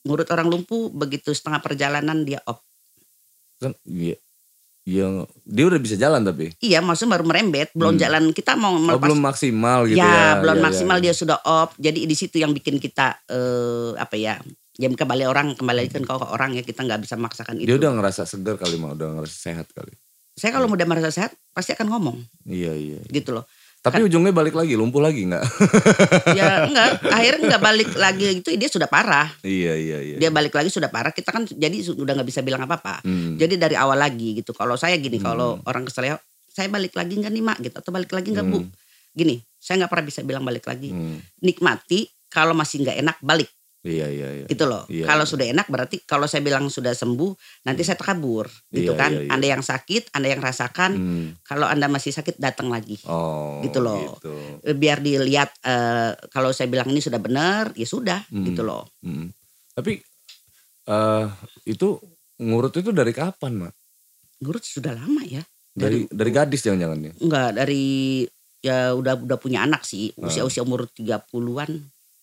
[0.03, 2.61] ngurut orang lumpuh begitu setengah perjalanan dia op
[3.57, 4.19] Kan iya.
[4.85, 6.53] Iya, dia udah bisa jalan tapi.
[6.61, 8.03] iya maksudnya baru merembet belum Hmm.
[8.03, 10.05] jalan kita mau Oh, melepas belum maksimal gitu ya.
[10.05, 11.05] ya, belum Iya, maksimal iya.
[11.09, 14.37] dia sudah op jadi di situ yang bikin kita eh, apa ya
[14.75, 17.81] ya kembali orang kembali kan kau ke orang ya kita nggak bisa maksakan itu Dia
[17.81, 19.95] udah ngerasa segar kali mah, udah ngerasa sehat kali.
[20.35, 23.01] saya kalau udah merasa sehat pasti akan ngomong Iya, iya.
[23.09, 23.49] gitu loh
[23.85, 25.44] Tapi ujungnya balik lagi, lumpuh lagi nggak?
[26.38, 30.16] ya enggak akhirnya nggak balik lagi itu dia sudah parah iya, iya, iya.
[30.16, 32.94] dia balik lagi sudah parah kita kan jadi su- udah nggak bisa bilang apa apa
[33.05, 33.37] Hmm.
[33.37, 35.27] jadi dari awal lagi gitu kalau saya gini Hmm.
[35.27, 36.16] kalau orang keseleo
[36.49, 38.70] saya balik lagi nggak nih mak gitu atau balik lagi nggak bu Hmm.
[39.12, 41.20] gini saya nggak pernah bisa bilang balik lagi Hmm.
[41.38, 43.51] nikmati kalau masih nggak enak balik
[43.85, 44.47] Iya, iya, iya.
[44.49, 45.31] gitu loh Iya, kalau iya.
[45.31, 49.20] sudah enak berarti kalau saya bilang sudah sembuh nanti saya terkabur gitu Iya, kan iya,
[49.20, 49.31] iya.
[49.31, 51.27] anda yang sakit anda yang rasakan Hmm.
[51.42, 54.16] kalau anda masih sakit datang lagi Oh, Gitu loh.
[54.16, 54.33] Gitu.
[54.62, 58.44] Eh, biar dilihat eh, kalau saya bilang ini sudah benar ya sudah Hmm.
[58.44, 59.29] gitu loh Hmm.
[59.70, 60.01] Tapi
[60.85, 61.27] eh
[61.66, 61.88] itu
[62.37, 63.73] ngurut itu dari kapan, Mak?
[64.37, 65.40] ngurut sudah lama ya
[65.73, 67.12] Dari dari gadis jangan-jangan ya?
[67.18, 67.85] enggak dari
[68.61, 70.25] ya udah udah punya anak sih Ah.
[70.25, 71.70] usia-usia umur 30-an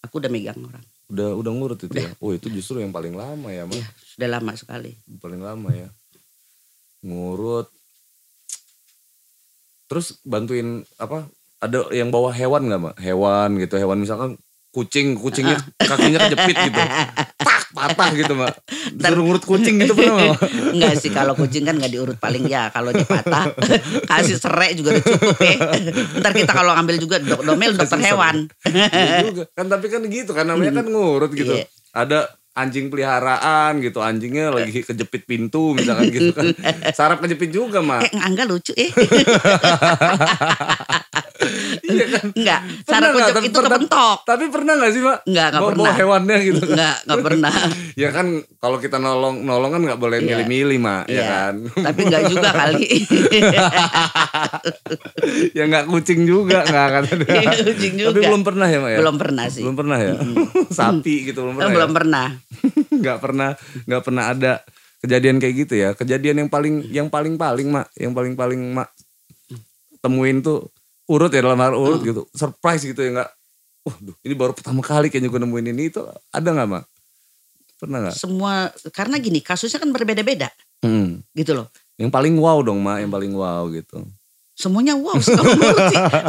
[0.02, 2.08] aku udah megang orang Udah udah ngurut itu Udah.
[2.08, 2.12] ya?
[2.24, 3.76] Oh, itu justru yang paling lama ya, Mak.
[3.76, 3.86] Iya.
[4.16, 5.90] sudah lama sekali paling lama ya
[7.02, 7.68] ngurut
[9.90, 11.28] terus bantuin apa
[11.60, 14.40] ada yang bawa hewan nggak mak hewan gitu hewan misalkan
[14.72, 16.82] kucing kucingnya kakinya kejepit gitu
[17.82, 18.54] patah gitu mak
[19.02, 20.40] disuruh ngurut kucing gitu pernah Mak?
[20.78, 23.50] enggak sih kalau kucing kan nggak diurut paling ya kalau dia patah
[24.10, 25.58] kasih serai juga udah cukup ya.
[26.22, 28.36] Ntar kita kalau ngambil juga dok domel dokter Kasih hewan.
[28.70, 29.44] Iya juga.
[29.58, 31.58] Kan tapi kan gitu kan namanya kan ngurut gitu.
[31.58, 31.66] Iya.
[31.92, 36.54] ada anjing peliharaan gitu anjingnya lagi kejepit pintu misalkan gitu kan.
[36.96, 38.92] Sarap kejepit juga mak eh enggak lucu eh
[41.84, 42.26] iya kan.
[42.32, 44.18] Enggak, Pernah cara kucuk Tapi itu pernah- kepentok.
[44.24, 45.18] Tapi pernah gak sih, Pak?
[45.24, 45.94] Enggak, enggak Bawa- bawa pernah.
[45.96, 46.64] hewannya gitu.
[46.68, 47.54] Enggak, enggak pernah.
[48.02, 48.28] ya kan
[48.58, 50.28] kalau kita nolong nolong kan nggak boleh Iya.
[50.28, 51.24] milih-milih, Mak, ya Iya.
[51.28, 51.54] kan.
[51.88, 52.86] Tapi enggak juga kali.
[55.52, 57.26] ya nggak kucing juga, nggak akan ada.
[57.28, 58.28] Iya, kucing Tapi juga.
[58.28, 59.00] belum pernah ya, Mak ya?
[59.00, 59.62] Belum pernah sih.
[59.62, 60.14] Belum pernah ya?
[60.70, 61.68] Sapi gitu belum pernah.
[61.68, 61.74] Ya?
[61.74, 62.28] belum pernah.
[62.92, 63.50] nggak pernah
[63.82, 64.52] nggak pernah ada
[65.00, 68.94] kejadian kayak gitu ya kejadian yang paling yang paling paling mak yang paling paling mak
[69.98, 70.70] temuin tuh
[71.12, 72.08] urut ya dalam hal urut Hmm.
[72.08, 73.30] gitu surprise gitu ya nggak
[73.82, 76.84] wah duh, ini baru pertama kali kayaknya gue nemuin ini itu ada nggak mak
[77.76, 80.48] pernah nggak Semua karena gini, kasusnya kan berbeda-beda
[80.82, 81.22] Hmm.
[81.34, 81.68] gitu loh.
[82.00, 84.02] yang paling wow dong mak yang paling wow gitu
[84.52, 85.18] Semuanya wow.
[85.18, 85.34] Sih,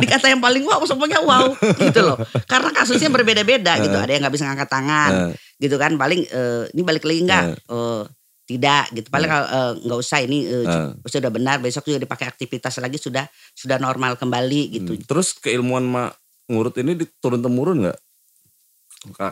[0.00, 2.16] dikata yang paling wow semuanya wow gitu loh.
[2.48, 3.92] Karena kasusnya berbeda-beda gitu.
[3.92, 6.00] Ada yang nggak bisa ngangkat tangan Eh, gitu kan.
[6.00, 7.44] Paling eh, ini balik lagi enggak?
[7.60, 8.02] Eh,
[8.42, 9.08] tidak gitu.
[9.08, 10.90] Paling kalau, eh, nggak usah ini eh, Eh.
[11.04, 11.58] sudah benar.
[11.58, 14.92] Besok juga dipakai aktivitas lagi sudah sudah normal kembali gitu.
[14.94, 15.06] hmm.
[15.06, 17.98] terus keilmuan mak ngurut ini turun temurun nggak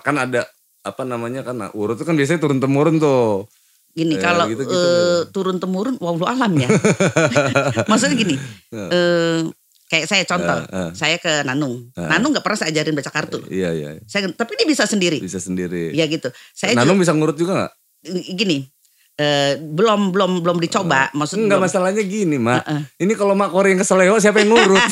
[0.00, 0.46] kan ada
[0.80, 3.44] apa namanya kan nah, urut itu kan biasanya turun temurun tuh
[3.90, 4.70] Gini Eh, kalau eh, gitu.
[5.34, 6.70] turun temurun wallahu alam ya.
[7.90, 8.38] Maksudnya gini,
[8.70, 9.42] eh,
[9.90, 10.94] kayak saya contoh, eh.
[10.94, 11.90] saya ke Nanung.
[11.98, 12.06] Eh.
[12.06, 13.42] Nanung nggak pernah saya ajarin baca kartu.
[13.50, 15.18] iya iya Saya tapi dia bisa sendiri.
[15.18, 16.30] bisa sendiri Ya gitu.
[16.54, 17.72] Saya Nanung bisa ngurut juga nggak?
[18.06, 18.56] juga, gini,
[19.20, 21.12] eh, belum belum belum dicoba.
[21.12, 22.64] Maksud Enggak belum- masalahnya gini mak.
[22.64, 22.80] Heeh.
[22.98, 24.80] Ini kalau mak Kori yang keseleo siapa yang ngurut?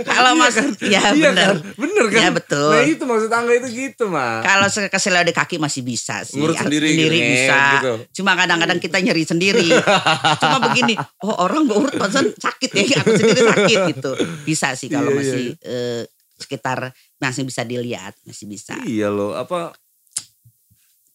[0.00, 1.56] Kalau mas, ya iya benar.
[1.60, 1.74] kan?
[1.76, 2.22] Bener kan?
[2.22, 2.70] Ya, betul.
[2.70, 4.42] Nah itu maksud angga itu gitu mak.
[4.42, 6.36] Kalau keseleo di kaki masih bisa sih.
[6.36, 7.56] Ngurut Ah, sendiri gitu, bisa.
[7.76, 7.92] gitu.
[8.20, 9.68] Cuma kadang-kadang kita nyeri sendiri.
[10.42, 14.10] Cuma begini, oh orang urut pantesan sakit ya, aku sendiri sakit gitu.
[14.44, 16.02] Bisa sih kalau Iya, iya, masih eh,
[16.36, 16.78] sekitar
[17.16, 18.74] masih bisa dilihat, masih bisa.
[18.82, 19.72] Iya loh apa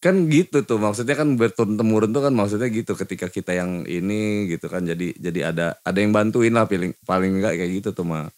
[0.06, 4.20] kan gitu tuh maksudnya kan berturun temurun tuh kan maksudnya gitu ketika kita yang ini
[4.48, 8.02] gitu kan jadi jadi ada ada yang bantuin lah paling paling enggak kayak gitu tuh
[8.02, 8.30] mak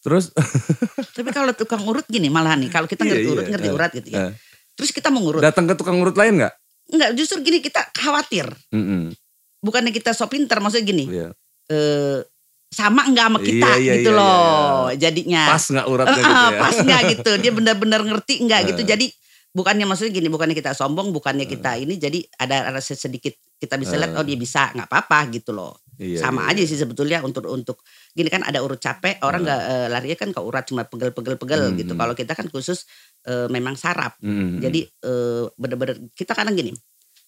[0.00, 0.34] terus
[1.16, 3.72] Tapi kalau tukang urut gini malah nih, kalau kita Iya, ngerti iya, urut, ngerti eh,
[3.72, 4.18] urat gitu ya.
[4.20, 4.32] eh.
[4.74, 5.40] Terus kita mau ngurut.
[5.40, 6.54] datang ke tukang urut lain nggak
[6.86, 8.44] Enggak, justru gini kita khawatir.
[8.68, 9.14] Mm-mm,
[9.58, 11.04] Bukannya kita so pinter, maksudnya gini.
[11.08, 11.32] iya.
[11.64, 12.20] eh
[12.68, 15.42] sama enggak sama kita Iya, iya, gitu iya, loh jadinya.
[15.46, 17.30] pas nggak uratnya Eh, gitu ya pas enggak gitu.
[17.38, 18.82] Dia benar-benar ngerti enggak gitu.
[18.84, 19.06] Jadi
[19.54, 23.94] bukannya maksudnya gini, bukannya kita sombong, bukannya kita ini jadi ada rasa sedikit kita bisa
[23.96, 25.78] lihat oh dia bisa, nggak apa-apa gitu loh.
[25.94, 27.78] Iya, sama iya, aja sih sebetulnya untuk untuk
[28.10, 31.78] gini kan ada urut capek orang nggak eh, larinya kan ke urat cuma pegel-pegel-pegel Hmm,
[31.78, 31.94] gitu.
[31.94, 32.02] hmm.
[32.02, 32.82] Kalau kita kan khusus
[33.30, 34.18] eh, memang saraf.
[34.18, 34.58] Mm-mm.
[34.58, 36.74] Jadi eh, bener-bener kita kadang gini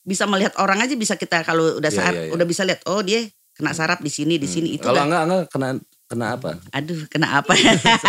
[0.02, 2.32] bisa melihat orang aja bisa kita kalau udah Iya, saraf iya, iya.
[2.34, 3.22] udah bisa lihat oh dia
[3.54, 5.68] kena saraf di sini di sini itu kalau enggak enggak kena
[6.06, 7.52] kena apa aduh kena apa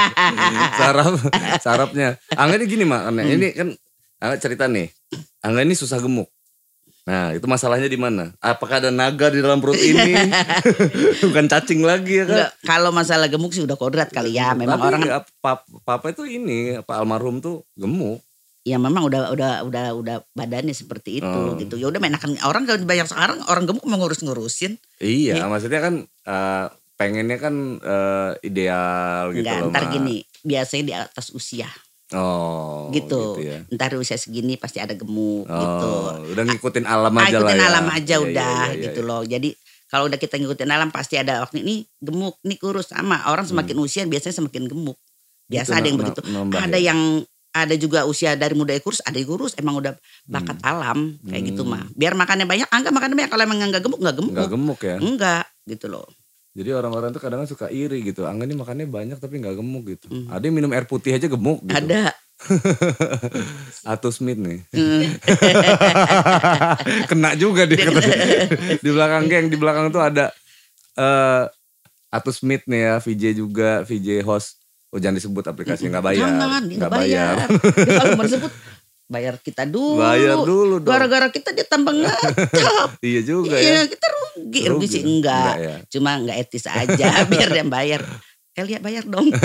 [0.80, 1.14] saraf
[1.62, 3.22] sarafnya Angga ini gini mak Hmm.
[3.24, 3.68] ini kan
[4.18, 4.90] Angga cerita nih.
[5.40, 6.28] Angga ini susah gemuk.
[7.08, 8.36] Nah itu masalahnya di mana?
[8.38, 10.12] Apakah ada naga di dalam perut ini?
[11.24, 12.52] Bukan cacing lagi ya kan?
[12.66, 14.52] Kalau masalah gemuk sih udah kodrat kali ya.
[14.52, 18.20] Memang Tapi orang kan ya, pap- papa itu ini apa almarhum tuh gemuk.
[18.68, 21.56] Ya memang udah udah udah udah badannya seperti itu Oh.
[21.56, 21.80] gitu.
[21.80, 24.76] Ya udah enakan orang kalau banyak sekarang orang gemuk mau ngurus-ngurusin.
[25.00, 25.48] Iya Iya.
[25.48, 26.66] maksudnya kan eh,
[26.98, 31.70] pengennya kan eh, ideal gitu enggak loh ntar gini biasanya di atas usia
[32.14, 35.90] oh gitu, ya ntar usia segini pasti ada gemuk oh gitu
[36.32, 39.02] udah ngikutin alam Ah, aja lah ikutin ya alam aja Iya, udah iya, iya, gitu
[39.04, 39.10] iya.
[39.10, 39.22] loh.
[39.24, 39.50] Jadi
[39.88, 43.76] kalau udah kita ngikutin alam pasti ada waktu ini gemuk, ini kurus sama orang semakin
[43.78, 44.96] usia biasanya semakin gemuk.
[45.48, 45.76] Biasa Hmm.
[45.76, 46.22] Itu ada yang begitu.
[46.54, 46.86] ada ya?
[46.92, 47.00] yang
[47.50, 51.44] ada juga usia dari muda yang kurus, ada yang kurus emang udah bakat alam kayak
[51.46, 51.72] gitu Hmm.
[51.72, 51.84] mah.
[51.92, 53.32] Biar makannya banyak, angga makannya banyak.
[53.32, 54.32] Kalau emang enggak gemuk, enggak gemuk.
[54.32, 56.08] nggak gemuk ya Enggak gitu loh.
[56.58, 58.26] Jadi orang-orang tuh kadang suka iri gitu.
[58.26, 60.10] Angga ini makannya banyak tapi nggak gemuk gitu.
[60.10, 60.26] Hmm.
[60.34, 61.78] Ada yang minum air putih aja gemuk gitu.
[61.78, 62.18] Ada.
[63.94, 64.66] Atau Smith nih.
[64.74, 65.06] Hmm.
[67.14, 67.86] Kena juga dia.
[68.82, 70.34] di belakang geng, di belakang tuh ada
[70.98, 71.46] eh
[72.10, 74.58] Atau Smith nih ya, VJ juga, VJ host.
[74.90, 76.26] Oh jangan disebut aplikasi nggak bayar.
[76.26, 77.36] Jangan, nggak bayar.
[77.86, 78.52] Kalau mau disebut
[79.08, 80.04] bayar kita dulu.
[80.04, 80.92] Bayar dulu dong.
[80.92, 82.90] Gara-gara kita dia tambah ngecap.
[83.08, 83.92] Iya juga Iya, ya.
[83.92, 84.62] kita rugi.
[84.64, 84.88] Rugi, Rugi.
[84.88, 85.36] sih enggak.
[85.36, 85.76] Enggak ya.
[85.90, 88.02] Cuma enggak etis aja biar dia bayar.
[88.54, 89.30] Elia bayar dong.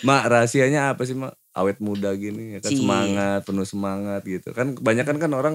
[0.00, 1.34] Mak rahasianya apa sih mak?
[1.50, 2.78] Awet muda gini ya kan Si.
[2.78, 4.54] semangat, penuh semangat gitu.
[4.54, 5.54] Kan kebanyakan kan orang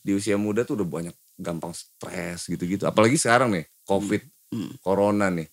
[0.00, 2.88] di usia muda tuh udah banyak gampang stres gitu-gitu.
[2.88, 4.70] Apalagi sekarang nih, Covid, Hmm.
[4.80, 5.50] Corona nih.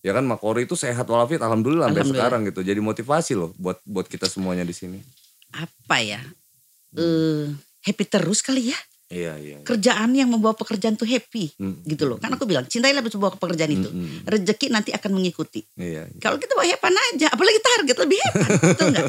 [0.00, 2.22] Ya kan Mak Kori itu sehat walafiat alhamdulillah sampai Alhamdulillah.
[2.22, 2.60] sekarang gitu.
[2.62, 5.02] Jadi motivasi loh buat buat kita semuanya di sini.
[5.50, 6.22] Apa ya?
[6.94, 7.50] Eh
[7.82, 8.78] happy terus kali ya.
[9.06, 9.56] Iya, iya.
[9.62, 11.54] Kerjaan yang membawa pekerjaan tuh happy.
[11.56, 11.78] Hmm.
[11.80, 12.18] Gitu loh.
[12.18, 13.86] Kan aku bilang, cintailah sebuah pekerjaan itu.
[13.86, 14.18] Hmm, hmm.
[14.26, 15.62] Rezeki nanti akan mengikuti.
[15.78, 16.10] Iya.
[16.18, 19.06] Kalau kita bawa hepan aja, apalagi target lebih hepan, betul nggak?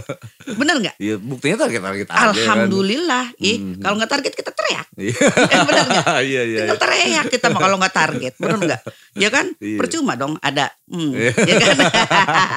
[0.54, 0.96] Bener nggak?
[1.02, 2.28] Iya, buktinya target-target aja kan.
[2.30, 3.26] Alhamdulillah.
[3.42, 3.82] Ih, Hmm.
[3.82, 4.88] kalau nggak target kita teriak.
[4.94, 5.16] Iya.
[5.58, 6.06] Eh, bener nggak?
[6.30, 6.62] Iya, iya.
[6.70, 8.82] Kita teriak kita mah kalau nggak target, bener nggak?
[9.18, 9.46] Ya kan?
[9.58, 9.78] Iya.
[9.82, 11.32] Percuma dong ada, hmm, Iya.
[11.34, 11.78] ya kan?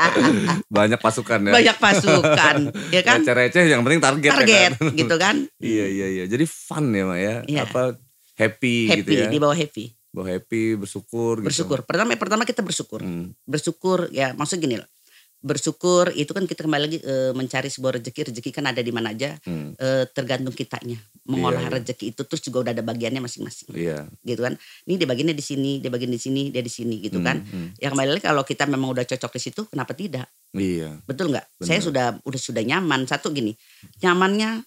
[0.77, 1.53] Banyak pasukan ya.
[1.53, 2.57] Banyak pasukan,
[2.93, 3.19] ya kan?
[3.25, 4.93] Receh-receh yang penting target, Target, ya kan.
[4.93, 5.37] gitu kan?
[5.57, 6.25] Iya, iya, iya.
[6.29, 7.30] Jadi fun ya, Mak ya.
[7.45, 7.65] Iya.
[7.65, 7.97] Apa
[8.37, 9.29] happy, gitu Happy, ya.
[9.29, 9.85] di bawah happy.
[10.11, 11.47] Bahwa happy, bersyukur gitu.
[11.47, 11.79] Bersyukur.
[11.85, 13.01] Pertama, pertama kita bersyukur.
[13.01, 13.31] Hmm.
[13.45, 14.89] Bersyukur, ya maksud gini loh.
[15.41, 18.29] Bersyukur itu kan kita kembali lagi eh, mencari sebuah rezeki.
[18.29, 19.41] Rezeki kan ada di mana aja.
[19.41, 19.73] Hmm.
[19.73, 21.75] eh, tergantung kitanya mengolah Iya, iya.
[21.79, 24.09] rezeki itu terus juga udah ada bagiannya masing-masing Iya.
[24.21, 27.23] gitu kan ini dia bagiannya di sini dia bagian di sini dia di sini gitu
[27.23, 27.79] kan Hmm, hmm.
[27.79, 30.99] ya kembali lagi kalau kita memang udah cocok di situ kenapa tidak Iya.
[31.07, 33.55] betul nggak saya sudah udah sudah nyaman satu gini
[34.01, 34.65] nyamannya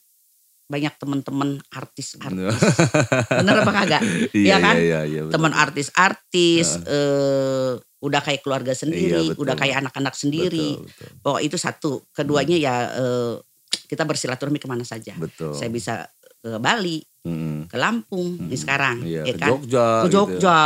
[0.65, 2.55] banyak teman-teman artis artis
[3.39, 4.75] bener apa kagak Iya, Iya kan?
[4.75, 9.43] Iya, iya, teman artis-artis eh, udah kayak keluarga sendiri Iya, betul.
[9.43, 11.09] udah kayak anak-anak sendiri Betul, betul.
[11.21, 13.33] pokok itu satu keduanya ya eh,
[13.85, 15.53] kita bersilaturahmi ke mana saja Betul.
[15.53, 15.93] saya bisa
[16.37, 17.71] ke Bali Hmm.
[17.71, 19.87] ke Lampung nih sekarang Iya, ya ke kan Jogja.
[20.03, 20.11] ke gitu ya.
[20.11, 20.59] Jogja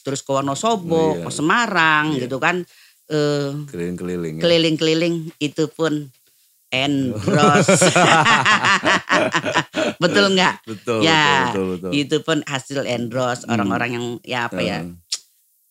[0.00, 1.24] terus ke Wonosobo Iya.
[1.24, 2.20] ke Semarang Iya.
[2.24, 2.56] gitu kan
[3.06, 4.40] eh Keliling-keliling ya.
[4.40, 6.08] keliling-keliling itu pun
[6.70, 7.76] endorse
[10.02, 11.90] betul nggak Betul, Ya, betul, betul, betul.
[11.92, 12.86] itu pun hasil
[13.42, 13.50] Hmm.
[13.50, 14.99] orang-orang yang ya apa ya Hmm.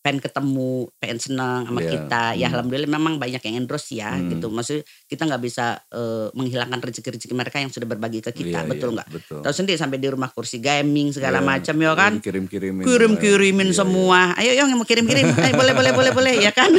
[0.09, 1.91] Pengen ketemu pengen senang sama Iya.
[1.91, 2.53] kita ya Hmm.
[2.57, 4.25] alhamdulillah memang banyak yang endorse ya Hmm.
[4.27, 8.65] gitu maksudnya kita nggak bisa eh, menghilangkan rezeki-rezeki mereka yang sudah berbagi ke kita Iya,
[8.65, 9.39] betul iya, nggak Betul.
[9.41, 12.81] tahu sendiri sampai di rumah kursi gaming segala Iya, macam ya kan Kirim-kirimin.
[12.81, 13.77] kirim-kirimin Iya, iya.
[13.77, 14.19] semua.
[14.33, 15.29] Ayo yang mau kirim-kirim.
[15.29, 16.73] Ayo boleh boleh boleh boleh ya kan?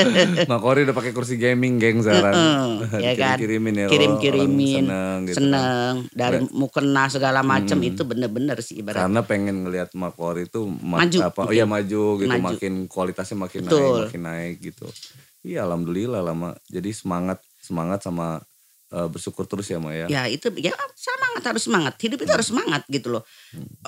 [0.50, 2.34] Makori udah pakai kursi gaming geng sekarang.
[2.34, 3.36] Heeh, ya kan?
[3.36, 3.86] Kirim-kirimin ya.
[3.86, 4.84] Kirim-kirimin.
[4.84, 5.36] Seneng gitu.
[5.38, 7.88] Seneng dari mukena segala macam Hmm.
[7.88, 9.02] itu bener-bener sih ibarat.
[9.02, 11.54] Karena pengen ngelihat Makori itu ma- Maju, apa oh gitu.
[11.54, 12.44] iya maju gitu Maju.
[12.48, 13.80] makin kualitasnya makin Betul.
[13.80, 14.86] naik makin naik gitu.
[15.42, 16.54] Iya alhamdulillah lama.
[16.66, 18.38] Jadi semangat semangat sama
[18.88, 20.06] eh, bersyukur terus ya Mak ya.
[20.06, 21.94] Ya itu ya semangat harus semangat.
[21.96, 23.22] Hidup itu harus semangat gitu loh.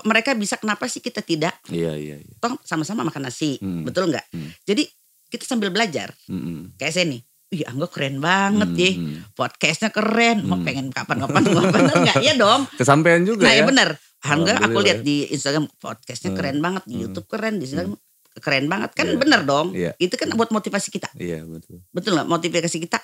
[0.00, 1.54] Mereka bisa kenapa sih kita tidak?
[1.68, 2.34] Iya iya iya.
[2.38, 3.84] Toh sama-sama makan nasi, Hmm.
[3.84, 4.24] betul nggak?
[4.32, 4.50] Hmm.
[4.64, 4.88] Jadi
[5.28, 6.14] kita sambil belajar.
[6.26, 6.72] Mm-mm.
[6.74, 7.22] Kayak saya nih.
[7.52, 8.90] Ih, Angga keren banget Hmm, ya.
[8.90, 9.16] hmm.
[9.32, 10.42] Podcastnya keren.
[10.42, 10.66] Mau Hmm.
[10.66, 12.16] pengen kapan-kapan bener nggak?
[12.24, 12.66] Iya dong.
[12.74, 13.60] Kesampaian juga Nah ya.
[13.60, 13.88] ya bener.
[14.24, 16.38] Angga aku lihat di Instagram podcastnya Hmm.
[16.40, 16.82] keren banget.
[16.82, 17.02] Di Hmm.
[17.06, 17.60] Youtube keren.
[17.60, 17.94] Di Instagram
[18.36, 18.90] keren banget.
[18.92, 19.16] Kan Iya.
[19.16, 19.66] bener dong.
[19.70, 19.92] Iya.
[19.96, 21.10] Itu kan buat motivasi kita.
[21.14, 21.82] Iya betul.
[21.88, 22.26] Betul nggak?
[22.26, 22.98] Motivasi kita.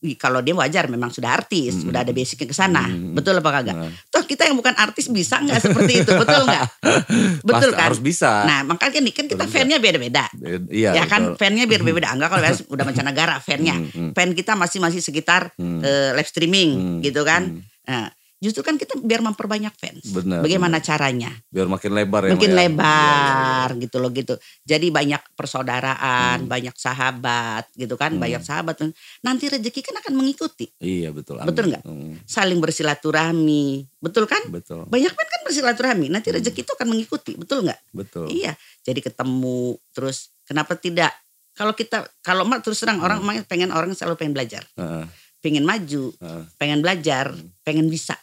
[0.00, 1.92] Wih, kalau dia wajar memang sudah artis, Hmm.
[1.92, 2.88] udah ada basicnya ke sana.
[2.88, 3.12] Hmm.
[3.12, 3.76] Betul apa kagak?
[3.76, 6.12] Nah, Toh kita yang bukan artis bisa nggak seperti itu?
[6.16, 6.64] Betul nggak?
[7.44, 7.84] Betul kan?
[7.86, 8.48] Harus bisa.
[8.48, 10.24] Nah makanya kan, kan kita Harus fan-nya beda-beda.
[10.70, 10.96] iya.
[10.96, 11.36] ya kan betul.
[11.36, 12.08] fan-nya biar-beda.
[12.10, 12.40] Enggak kalau
[12.74, 13.76] udah mancanegara fan-nya.
[13.76, 14.10] Hmm, hmm.
[14.12, 15.84] Fan kita masih masih sekitar Hmm.
[15.84, 17.42] eh, live streaming Hmm, gitu kan.
[17.52, 17.60] hmm.
[17.84, 18.08] Nah,
[18.40, 20.08] justru kan kita biar memperbanyak fans.
[20.10, 21.28] Benar, Bagaimana caranya?
[21.52, 22.32] Biar makin lebar ya.
[22.32, 22.60] Mungkin Mak, ya.
[22.64, 24.34] lebar gitu loh gitu.
[24.64, 26.48] Jadi banyak persaudaraan, Hmm.
[26.48, 28.22] banyak sahabat gitu kan, Hmm.
[28.24, 28.80] banyak sahabat.
[29.20, 30.72] Nanti rezeki kan akan mengikuti.
[30.80, 31.36] Iya betul.
[31.44, 31.72] Betul amin.
[31.76, 31.84] nggak?
[31.84, 33.64] Hmm, Saling bersilaturahmi,
[34.00, 34.40] betul kan?
[34.48, 34.88] betul.
[34.88, 36.40] Banyak kan kan bersilaturahmi, nanti Hmm.
[36.40, 37.80] rezeki itu akan mengikuti, betul nggak?
[37.92, 38.24] Betul.
[38.32, 41.12] Iya, jadi ketemu terus kenapa tidak?
[41.52, 43.36] Kalau kita kalau mak terus terang orang Hmm.
[43.36, 45.04] mak pengen orang selalu pengen belajar, Heeh,
[45.44, 46.42] pengen maju, heeh.
[46.56, 48.16] pengen belajar, pengen bisa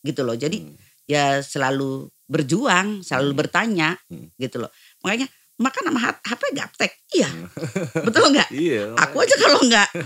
[0.00, 0.34] gitu loh.
[0.34, 0.74] Jadi Hmm.
[1.04, 4.30] ya selalu berjuang, selalu bertanya Hmm.
[4.36, 4.70] gitu loh.
[5.02, 6.92] Makanya makan sama HP gaptek.
[7.12, 7.28] Iya.
[8.06, 8.48] Betul nggak?
[8.50, 8.94] Iya.
[8.96, 9.88] Aku aja kalau nggak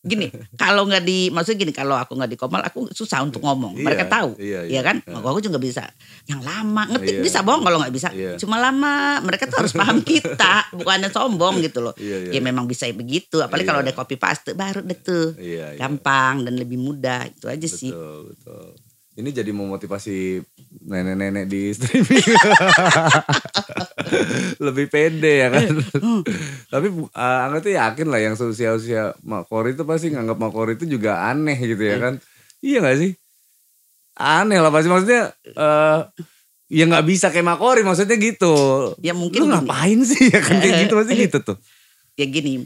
[0.00, 3.76] gini, kalau nggak di maksudnya gini, kalau aku nggak di komal aku susah untuk ngomong.
[3.76, 4.30] Iya, Mereka tahu.
[4.40, 4.96] Iya, Iya kan?
[5.04, 5.20] Iya.
[5.20, 5.84] Aku juga bisa.
[6.24, 7.22] Yang lama ngetik Iya.
[7.22, 8.08] bisa bohong kalau nggak bisa.
[8.10, 8.40] Iya.
[8.40, 9.20] Cuma lama.
[9.20, 11.92] Mereka tuh harus paham kita, bukannya sombong gitu loh.
[12.00, 12.30] Iya, iya.
[12.32, 13.44] Ya memang bisa begitu.
[13.44, 13.92] Apalagi kalau Iya.
[13.92, 15.36] ada copy paste baru deh tuh.
[15.36, 15.78] Iya, iya.
[15.78, 17.28] Gampang dan lebih mudah.
[17.28, 17.92] Itu aja sih.
[17.92, 18.66] Betul, betul.
[19.20, 20.40] Ini jadi memotivasi
[20.82, 22.24] nenek-nenek di streaming.
[24.64, 25.68] Lebih pede ya kan.
[26.68, 31.28] Tapi uh, Angga tuh yakin lah yang seusia-usia Makori itu pasti nganggap Makori itu juga
[31.28, 32.14] aneh gitu ya kan.
[32.60, 33.12] Iya gak sih?
[34.16, 36.00] Aneh lah pasti maksudnya eh
[36.70, 38.54] ya nggak bisa kayak Makori maksudnya gitu.
[39.00, 39.54] Ya mungkin Lu gini.
[39.56, 41.56] ngapain sih ya kan kayak gitu pasti gitu tuh.
[42.16, 42.64] Ya gini.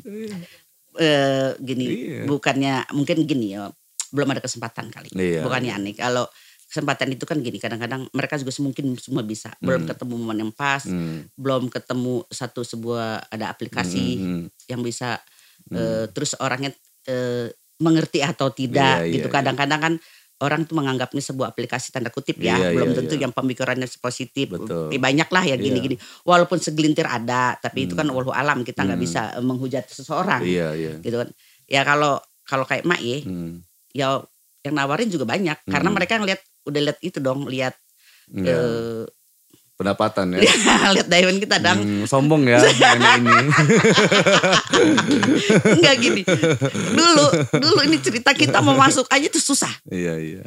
[0.94, 2.22] eh gini, Iya.
[2.30, 3.66] bukannya mungkin gini ya.
[4.14, 5.10] Belum ada kesempatan kali.
[5.10, 5.42] Iya.
[5.42, 5.94] Bukannya aneh.
[5.94, 6.30] Kalau
[6.74, 9.54] kesempatan itu kan gini, kadang-kadang mereka juga mungkin semua bisa.
[9.62, 9.90] Belum Hmm.
[9.94, 14.46] ketemu momen yang pas, Hmm, belum ketemu satu sebuah ada aplikasi hmm, hmm.
[14.66, 15.22] yang bisa
[15.70, 16.74] eh, terus orangnya
[17.06, 17.46] eh,
[17.78, 19.28] mengerti atau tidak Iya, gitu.
[19.28, 19.94] iya, Kadang-kadang kan
[20.40, 23.22] orang tuh menganggapnya sebuah aplikasi tanda kutip ya, Iya, belum iya, tentu iya.
[23.22, 24.50] yang pemikirannya positif.
[24.50, 24.90] Betul.
[24.90, 25.62] Banyak lah ya Iya.
[25.62, 25.96] gini-gini.
[26.26, 29.06] Walaupun segelintir ada, tapi itu kan walau alam kita nggak Hmm.
[29.06, 30.92] bisa eh, menghujat seseorang Iya, iya.
[30.98, 31.28] gitu kan.
[31.64, 33.62] Ya kalau kalau kayak Mak ya, Hmm,
[33.94, 34.08] ya
[34.60, 35.96] yang nawarin juga banyak karena Hmm.
[35.96, 37.76] mereka ngeliat udah lihat itu dong, lihat
[38.32, 38.56] iya.
[38.56, 39.04] eh,
[39.74, 40.40] pendapatan ya.
[40.94, 41.78] Lihat Diamond kita dang.
[41.82, 43.34] Hmm, sombong ya ini ini.
[45.78, 46.22] Enggak gini.
[46.94, 47.24] Dulu,
[47.58, 49.70] dulu ini cerita kita mau masuk aja tuh susah.
[49.90, 50.42] iya iya.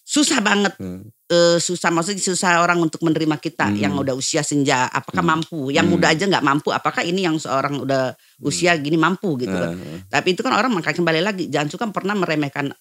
[0.00, 0.74] Susah banget.
[0.80, 1.06] Hmm.
[1.30, 3.78] Eh, susah maksudnya susah orang untuk menerima kita Hmm.
[3.78, 7.78] yang udah usia senja apakah mampu yang muda aja nggak mampu apakah ini yang seorang
[7.78, 11.70] udah usia gini mampu gitu kan Eh, tapi itu kan orang makanya kembali lagi jangan
[11.70, 12.74] suka pernah meremehkan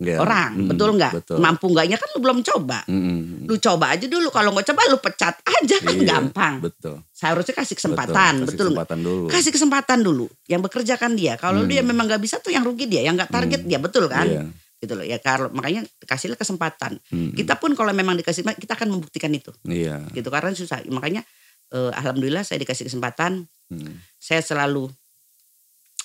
[0.00, 0.16] iya.
[0.16, 1.38] orang Hmm, betul nggak Betul.
[1.38, 3.44] mampu nggaknya kan lu belum coba Mm-mm.
[3.44, 6.96] lu coba aja dulu kalau nggak coba lu pecat aja kan Iya, gampang Betul.
[7.10, 9.24] seharusnya kasih kesempatan Kasih betul kesempatan dulu.
[9.28, 11.68] kasih kesempatan dulu yang bekerja kan dia kalau Hmm.
[11.68, 14.42] dia memang nggak bisa tuh yang rugi dia yang nggak target dia betul kan Iya.
[14.78, 17.32] gitu loh ya kalau makanya kasihlah kesempatan Mm-mm.
[17.34, 20.08] kita pun kalau memang dikasih kita akan membuktikan itu Iya.
[20.10, 21.20] gitu karena susah makanya
[21.68, 24.02] eh, alhamdulillah saya dikasih kesempatan Mm.
[24.16, 24.90] saya selalu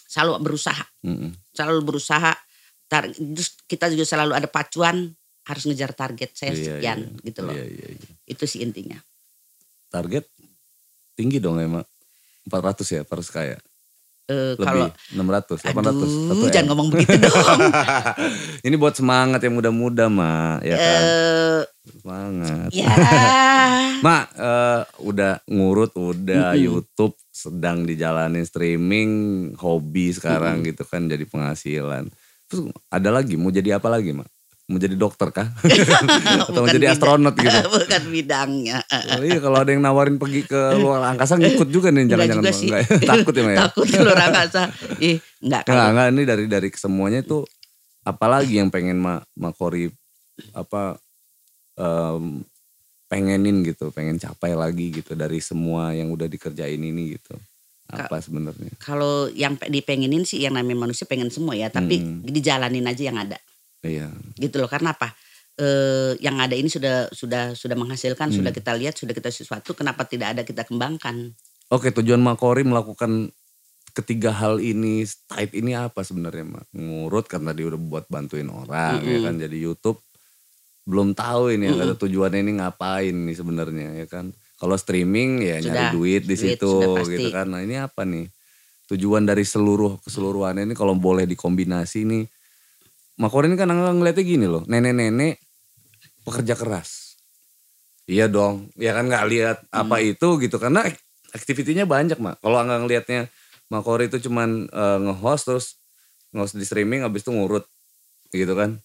[0.05, 1.33] selalu berusaha Mm-mm.
[1.51, 2.33] selalu berusaha
[3.03, 5.11] terus kita juga selalu ada pacuan
[5.43, 7.21] harus ngejar target saya Iya, sekian iya.
[7.21, 8.09] gitu loh Iya, iya, iya.
[8.25, 8.97] itu sih intinya
[9.87, 10.25] Target
[11.13, 11.85] tinggi dong emang.
[12.43, 13.57] 400 ya, harus kaya.
[14.25, 16.33] Eh, Lebih kalau 600, 800.
[16.33, 17.31] aduh jangan ngomong begitu dong
[18.65, 21.01] Ini buat semangat yang muda-muda, Mak, ya kan?
[21.01, 21.61] eh
[21.95, 22.69] Semangat.
[22.71, 22.89] ya
[24.05, 26.65] Mak, eh, udah ngurut, udah Mm-mm.
[26.65, 29.09] YouTube sedang dijalanin streaming,
[29.55, 32.09] hobi sekarang gitu kan jadi penghasilan.
[32.55, 34.29] Terus ada lagi mau jadi apa lagi, Mak?
[34.65, 35.51] Mau jadi dokter kah?
[36.47, 37.59] Atau mau jadi bidang- astronot gitu?
[37.75, 38.77] bukan bidangnya
[39.13, 42.57] Oh iya kalau ada yang nawarin pergi ke luar angkasa ngikut juga nih jangan-jangan Mak.
[42.63, 42.87] Enggak ya?
[43.05, 43.59] takut ya Mak ya?
[43.61, 44.61] takut luar angkasa
[44.97, 47.37] ih enggak Enggak, kalau enggak ini dari dari semuanya itu
[48.01, 49.85] apalagi yang pengen Ma, Makori
[50.51, 50.97] apa
[51.77, 52.41] em,
[53.05, 57.37] pengenin gitu, pengen capai lagi gitu dari semua yang udah dikerjain ini gitu.
[57.85, 58.73] Apa sebenarnya?
[58.81, 62.25] kalau yang pe- dipengenin sih yang namanya manusia pengen semua ya tapi Hmm.
[62.25, 63.37] dijalanin aja yang ada
[63.81, 64.09] Iya.
[64.35, 65.13] gitu loh karena apa
[65.55, 68.41] eh, yang ada ini sudah sudah sudah menghasilkan Hmm.
[68.41, 71.31] sudah kita lihat sudah kita sesuatu kenapa tidak ada kita kembangkan
[71.65, 73.33] Oke, tujuan Makori melakukan
[73.89, 76.65] ketiga hal ini, type ini apa sebenarnya, Mak?
[76.77, 79.23] Ngurut karena dia udah buat bantuin orang ya Mm-mm.
[79.23, 79.97] kan jadi YouTube.
[80.85, 84.29] Belum tahu ini yang ada tujuannya ini ngapain nih sebenarnya ya kan.
[84.55, 86.71] Kalau streaming ya nyari Sudah, duit di duit situ
[87.11, 87.51] gitu kan.
[87.51, 88.31] Nah, ini apa nih?
[88.87, 92.23] Tujuan dari seluruh keseluruhannya ini kalau boleh dikombinasi nih.
[93.19, 95.39] Makori ini kan ng- ngeliatnya gini loh, nenek-nenek
[96.23, 97.19] pekerja keras.
[98.05, 100.11] Iya dong, ya kan nggak lihat apa Hmm.
[100.13, 102.37] itu gitu karena ak- aktivitinya banyak mak.
[102.39, 103.21] Kalau nggak ngelihatnya
[103.65, 105.67] Makori itu cuman eh, nge-host terus
[106.29, 107.65] nge-host di streaming habis itu ngurut
[108.29, 108.77] gitu kan.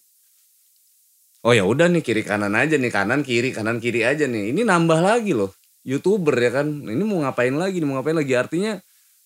[1.45, 4.49] Oh ya udah nih kiri kanan aja nih kanan kiri kanan kiri aja nih.
[4.49, 5.53] Ini nambah lagi loh
[5.83, 6.67] youtuber ya kan.
[6.67, 7.81] Ini mau ngapain lagi?
[7.81, 8.33] nih, Mau ngapain lagi?
[8.33, 8.77] Artinya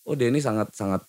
[0.06, 1.02] oh dia ini sangat sangat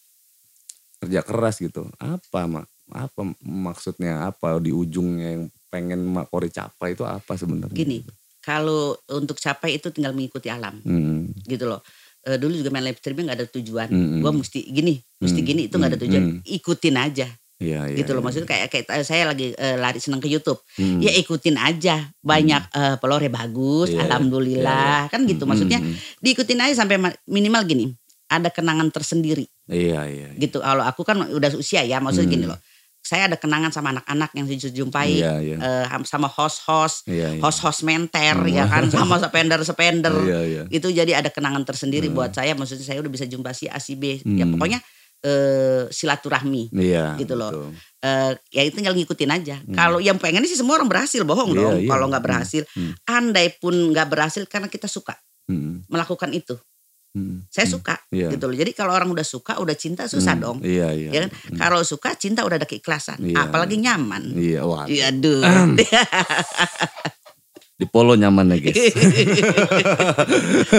[0.98, 1.88] kerja keras gitu.
[1.98, 2.66] Apa mak?
[2.90, 4.28] Apa maksudnya?
[4.28, 7.76] Apa di ujungnya yang pengen Makori capai itu apa sebenarnya?
[7.76, 8.00] gini
[8.40, 11.36] kalau untuk capai itu tinggal mengikuti alam Hmm.
[11.44, 11.84] gitu loh
[12.28, 14.20] Eh, dulu juga main live streaming nggak ada tujuan Mm-mm.
[14.20, 16.40] gua mesti gini mesti Mm, gini itu nggak ada mm, tujuan mm.
[16.60, 17.98] ikutin aja Iya, iya.
[17.98, 18.26] gitu loh iya.
[18.30, 21.02] maksudnya kayak kayak eh, saya lagi eh, lari seneng ke YouTube Hmm.
[21.02, 26.60] ya ikutin aja banyak eh, followernya bagus Iya, alhamdulillah kan gitu Hmm, maksudnya hmm, diikutin
[26.62, 27.86] aja sampai ma- minimal gini
[28.28, 30.28] ada kenangan tersendiri Iya, iya.
[30.32, 30.38] iya.
[30.38, 32.36] gitu kalau aku kan udah usia ya maksudnya Hmm.
[32.38, 32.60] gini loh
[33.00, 35.56] saya ada kenangan sama anak-anak yang saya jumpai Iya, iya.
[35.58, 37.41] eh, sama host-host Iya, iya.
[37.41, 38.52] host-host menter Hmm.
[38.52, 40.63] ya kan sama spender-spender Iya, iya.
[40.70, 43.96] itu jadi ada kenangan tersendiri buat saya maksudnya saya udah bisa jumpa si A si
[43.96, 44.54] B ya Hmm.
[44.54, 44.78] pokoknya
[45.19, 47.17] eh, silaturahmi Iya.
[47.17, 47.49] gitu loh.
[47.49, 47.69] betul.
[47.97, 51.58] Eh, ya itu tinggal ngikutin aja kalau yang pengen sih semua orang berhasil bohong Hmm.
[51.58, 51.89] Iya, dong iya.
[51.89, 52.30] kalau nggak Hmm.
[52.30, 52.93] berhasil Hmm.
[53.06, 56.53] andai pun nggak berhasil karena kita suka Hmm, melakukan itu
[57.12, 57.73] hmm, saya hmm.
[57.73, 58.30] suka Iya.
[58.30, 61.10] gitu loh jadi kalau orang udah suka udah cinta susah Hmm, dong Iya, iya.
[61.10, 63.47] ya kan kalau suka cinta udah ada keikhlasan Iya.
[63.47, 64.86] apalagi nyaman Iya, wah.
[64.86, 65.41] Iya aduh.
[67.78, 68.90] Di polo nyaman ya, guys.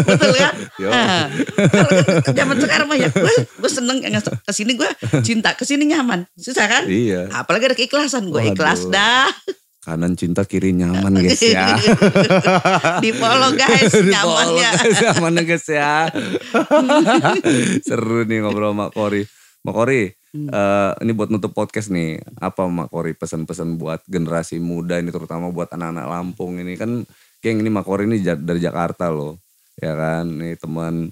[0.02, 0.34] Betul?
[0.82, 0.90] Yo.
[0.90, 1.30] Ah,
[1.70, 1.90] kalau
[2.34, 4.90] zaman sekarang mah ya gue, gue seneng yang ke sini gue
[5.22, 6.82] cinta ke sini nyaman susah kan?
[6.90, 7.30] iya.
[7.30, 9.30] Apalagi ada keikhlasan gue ikhlas dah
[9.78, 11.72] Kanan cinta kiri nyaman guys ya.
[13.04, 14.68] di follow guys Di nyamannya.
[14.68, 15.92] polo, guys, nyamannya guys ya.
[17.88, 19.24] Seru nih ngobrol sama Kori.
[19.64, 20.48] Mak Kori, Hmm.
[20.52, 22.20] eh, ini buat nutup podcast nih.
[22.36, 27.04] Apa Mak Kori pesan-pesan buat generasi muda ini terutama buat anak-anak Lampung ini kan
[27.40, 29.40] geng ini Mak Kori ini dari Jakarta loh.
[29.78, 31.08] Ya kan, nih teman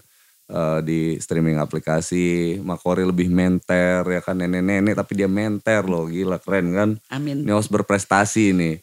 [0.52, 2.60] eh, di streaming aplikasi.
[2.60, 6.08] Mak Kori lebih menter ya kan nenek-nenek tapi dia menter loh.
[6.12, 6.90] Gila keren kan.
[7.08, 7.46] Amin.
[7.46, 8.76] Ini harus berprestasi nih.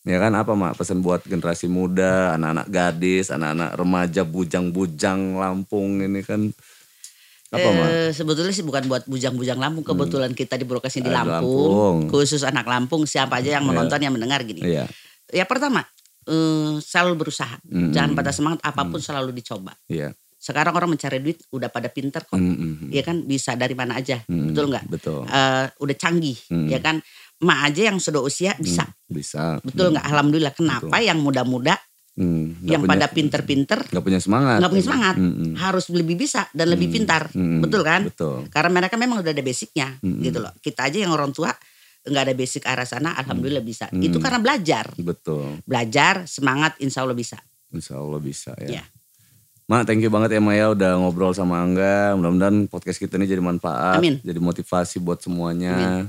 [0.00, 6.24] Ya kan apa mak pesan buat generasi muda, anak-anak gadis, anak-anak remaja bujang-bujang Lampung ini
[6.24, 6.56] kan
[7.50, 7.68] apa?
[7.90, 9.82] Eh, sebetulnya sih bukan buat bujang-bujang Lampung.
[9.82, 11.98] Kebetulan kita di di Ah, di Lampung, Lampung.
[12.06, 13.02] khusus anak Lampung.
[13.04, 14.62] Siapa aja yang menonton yang mendengar gini.
[14.62, 14.86] Iya.
[15.30, 15.82] Ya pertama,
[16.26, 17.58] eh, selalu berusaha.
[17.66, 19.74] Mm, Jangan mm, patah semangat, apa pun selalu dicoba.
[19.90, 20.14] Iya.
[20.40, 22.38] Sekarang orang mencari duit udah pada pinter kok.
[22.38, 22.90] Mm, mm, mm.
[22.94, 24.22] Ya kan bisa dari mana aja.
[24.24, 24.84] Mm, Betul nggak?
[24.88, 25.20] Betul.
[25.26, 26.68] Eh, udah canggih, Mm.
[26.70, 26.96] ya kan?
[27.40, 28.84] Mak aja yang sudah usia bisa.
[28.84, 29.44] Mm, bisa.
[29.60, 30.06] Betul nggak?
[30.06, 30.54] Alhamdulillah.
[30.54, 31.74] Kenapa yang muda-muda
[32.20, 34.58] Mm, nggak yang punya- pada pinter-pinter nggak punya semangat.
[34.60, 35.52] nggak punya semangat, Mm, mm.
[35.56, 37.22] harus lebih bisa dan lebih Mm, pintar.
[37.32, 38.00] mm, Betul kan?
[38.04, 38.36] Betul.
[38.52, 40.20] Karena mereka memang udah ada basicnya Mm-mm.
[40.20, 40.52] gitu loh.
[40.58, 41.48] Kita aja yang orang tua
[42.00, 43.88] nggak ada basic arah sana, alhamdulillah bisa.
[43.88, 44.04] Mm.
[44.04, 45.64] Itu karena belajar, Betul.
[45.64, 47.40] belajar, semangat, insya Allah bisa.
[47.72, 48.80] Insya Allah bisa ya.
[48.80, 48.84] Ya.
[49.64, 52.18] Mak, thank you banget ya Maya udah ngobrol sama Angga.
[52.18, 54.18] Mudah-mudahan podcast kita ini jadi manfaat, Amin.
[54.20, 56.04] jadi motivasi buat semuanya.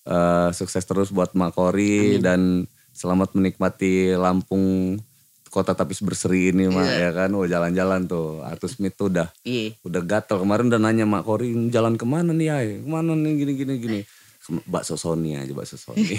[0.00, 4.96] Eh, sukses terus buat Mak Kori dan selamat menikmati Lampung
[5.50, 7.30] kota tapis berseri ini Mak ya kan.
[7.34, 8.40] Oh jalan-jalan tuh.
[8.46, 9.74] Atus Smith tuh udah Iya.
[9.82, 12.68] udah gatel kemarin udah nanya Mak Kori jalan ke mana nih ay?
[12.80, 14.00] Ke mana nih gini gini gini.
[14.66, 16.02] Bakso Sony aja bakso Sony.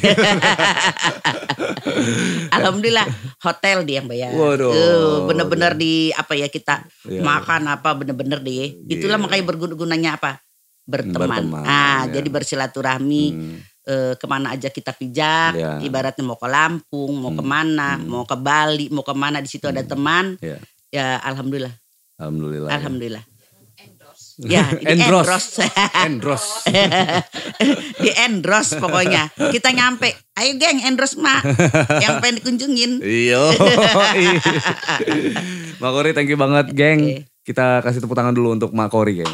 [2.56, 3.04] Alhamdulillah
[3.42, 4.32] hotel dia yang bayar.
[4.32, 5.28] Waduh.
[5.28, 7.22] Bener-bener di apa ya kita Iya.
[7.24, 8.78] makan apa bener-bener deh.
[8.88, 9.24] Itulah Iya.
[9.24, 10.40] makanya bergunanya apa?
[10.82, 11.30] Berteman.
[11.30, 12.20] Berteman, ah, ya.
[12.20, 13.26] jadi bersilaturahmi.
[13.32, 15.72] Hmm, eh, ke mana aja kita pijak, Iya.
[15.82, 19.66] ibaratnya mau ke Lampung, mau ke mana, mau ke Bali, mau ke mana di situ
[19.66, 20.58] ada teman, ya.
[20.90, 21.74] ya alhamdulillah,
[22.18, 22.70] Alhamdulillah.
[22.70, 22.76] ya.
[22.78, 23.24] alhamdulillah.
[24.42, 25.22] Ya, di Endros.
[25.22, 25.46] endros.
[25.94, 26.46] Endros.
[28.00, 29.30] di endros pokoknya.
[29.38, 31.46] Kita nyampe, ayo geng endros mak,
[32.02, 32.92] yang pengen dikunjungin.
[33.06, 33.38] Iya.
[35.78, 37.22] Makori thank you banget geng.
[37.42, 39.34] Kita kasih tepuk tangan dulu untuk Makori geng.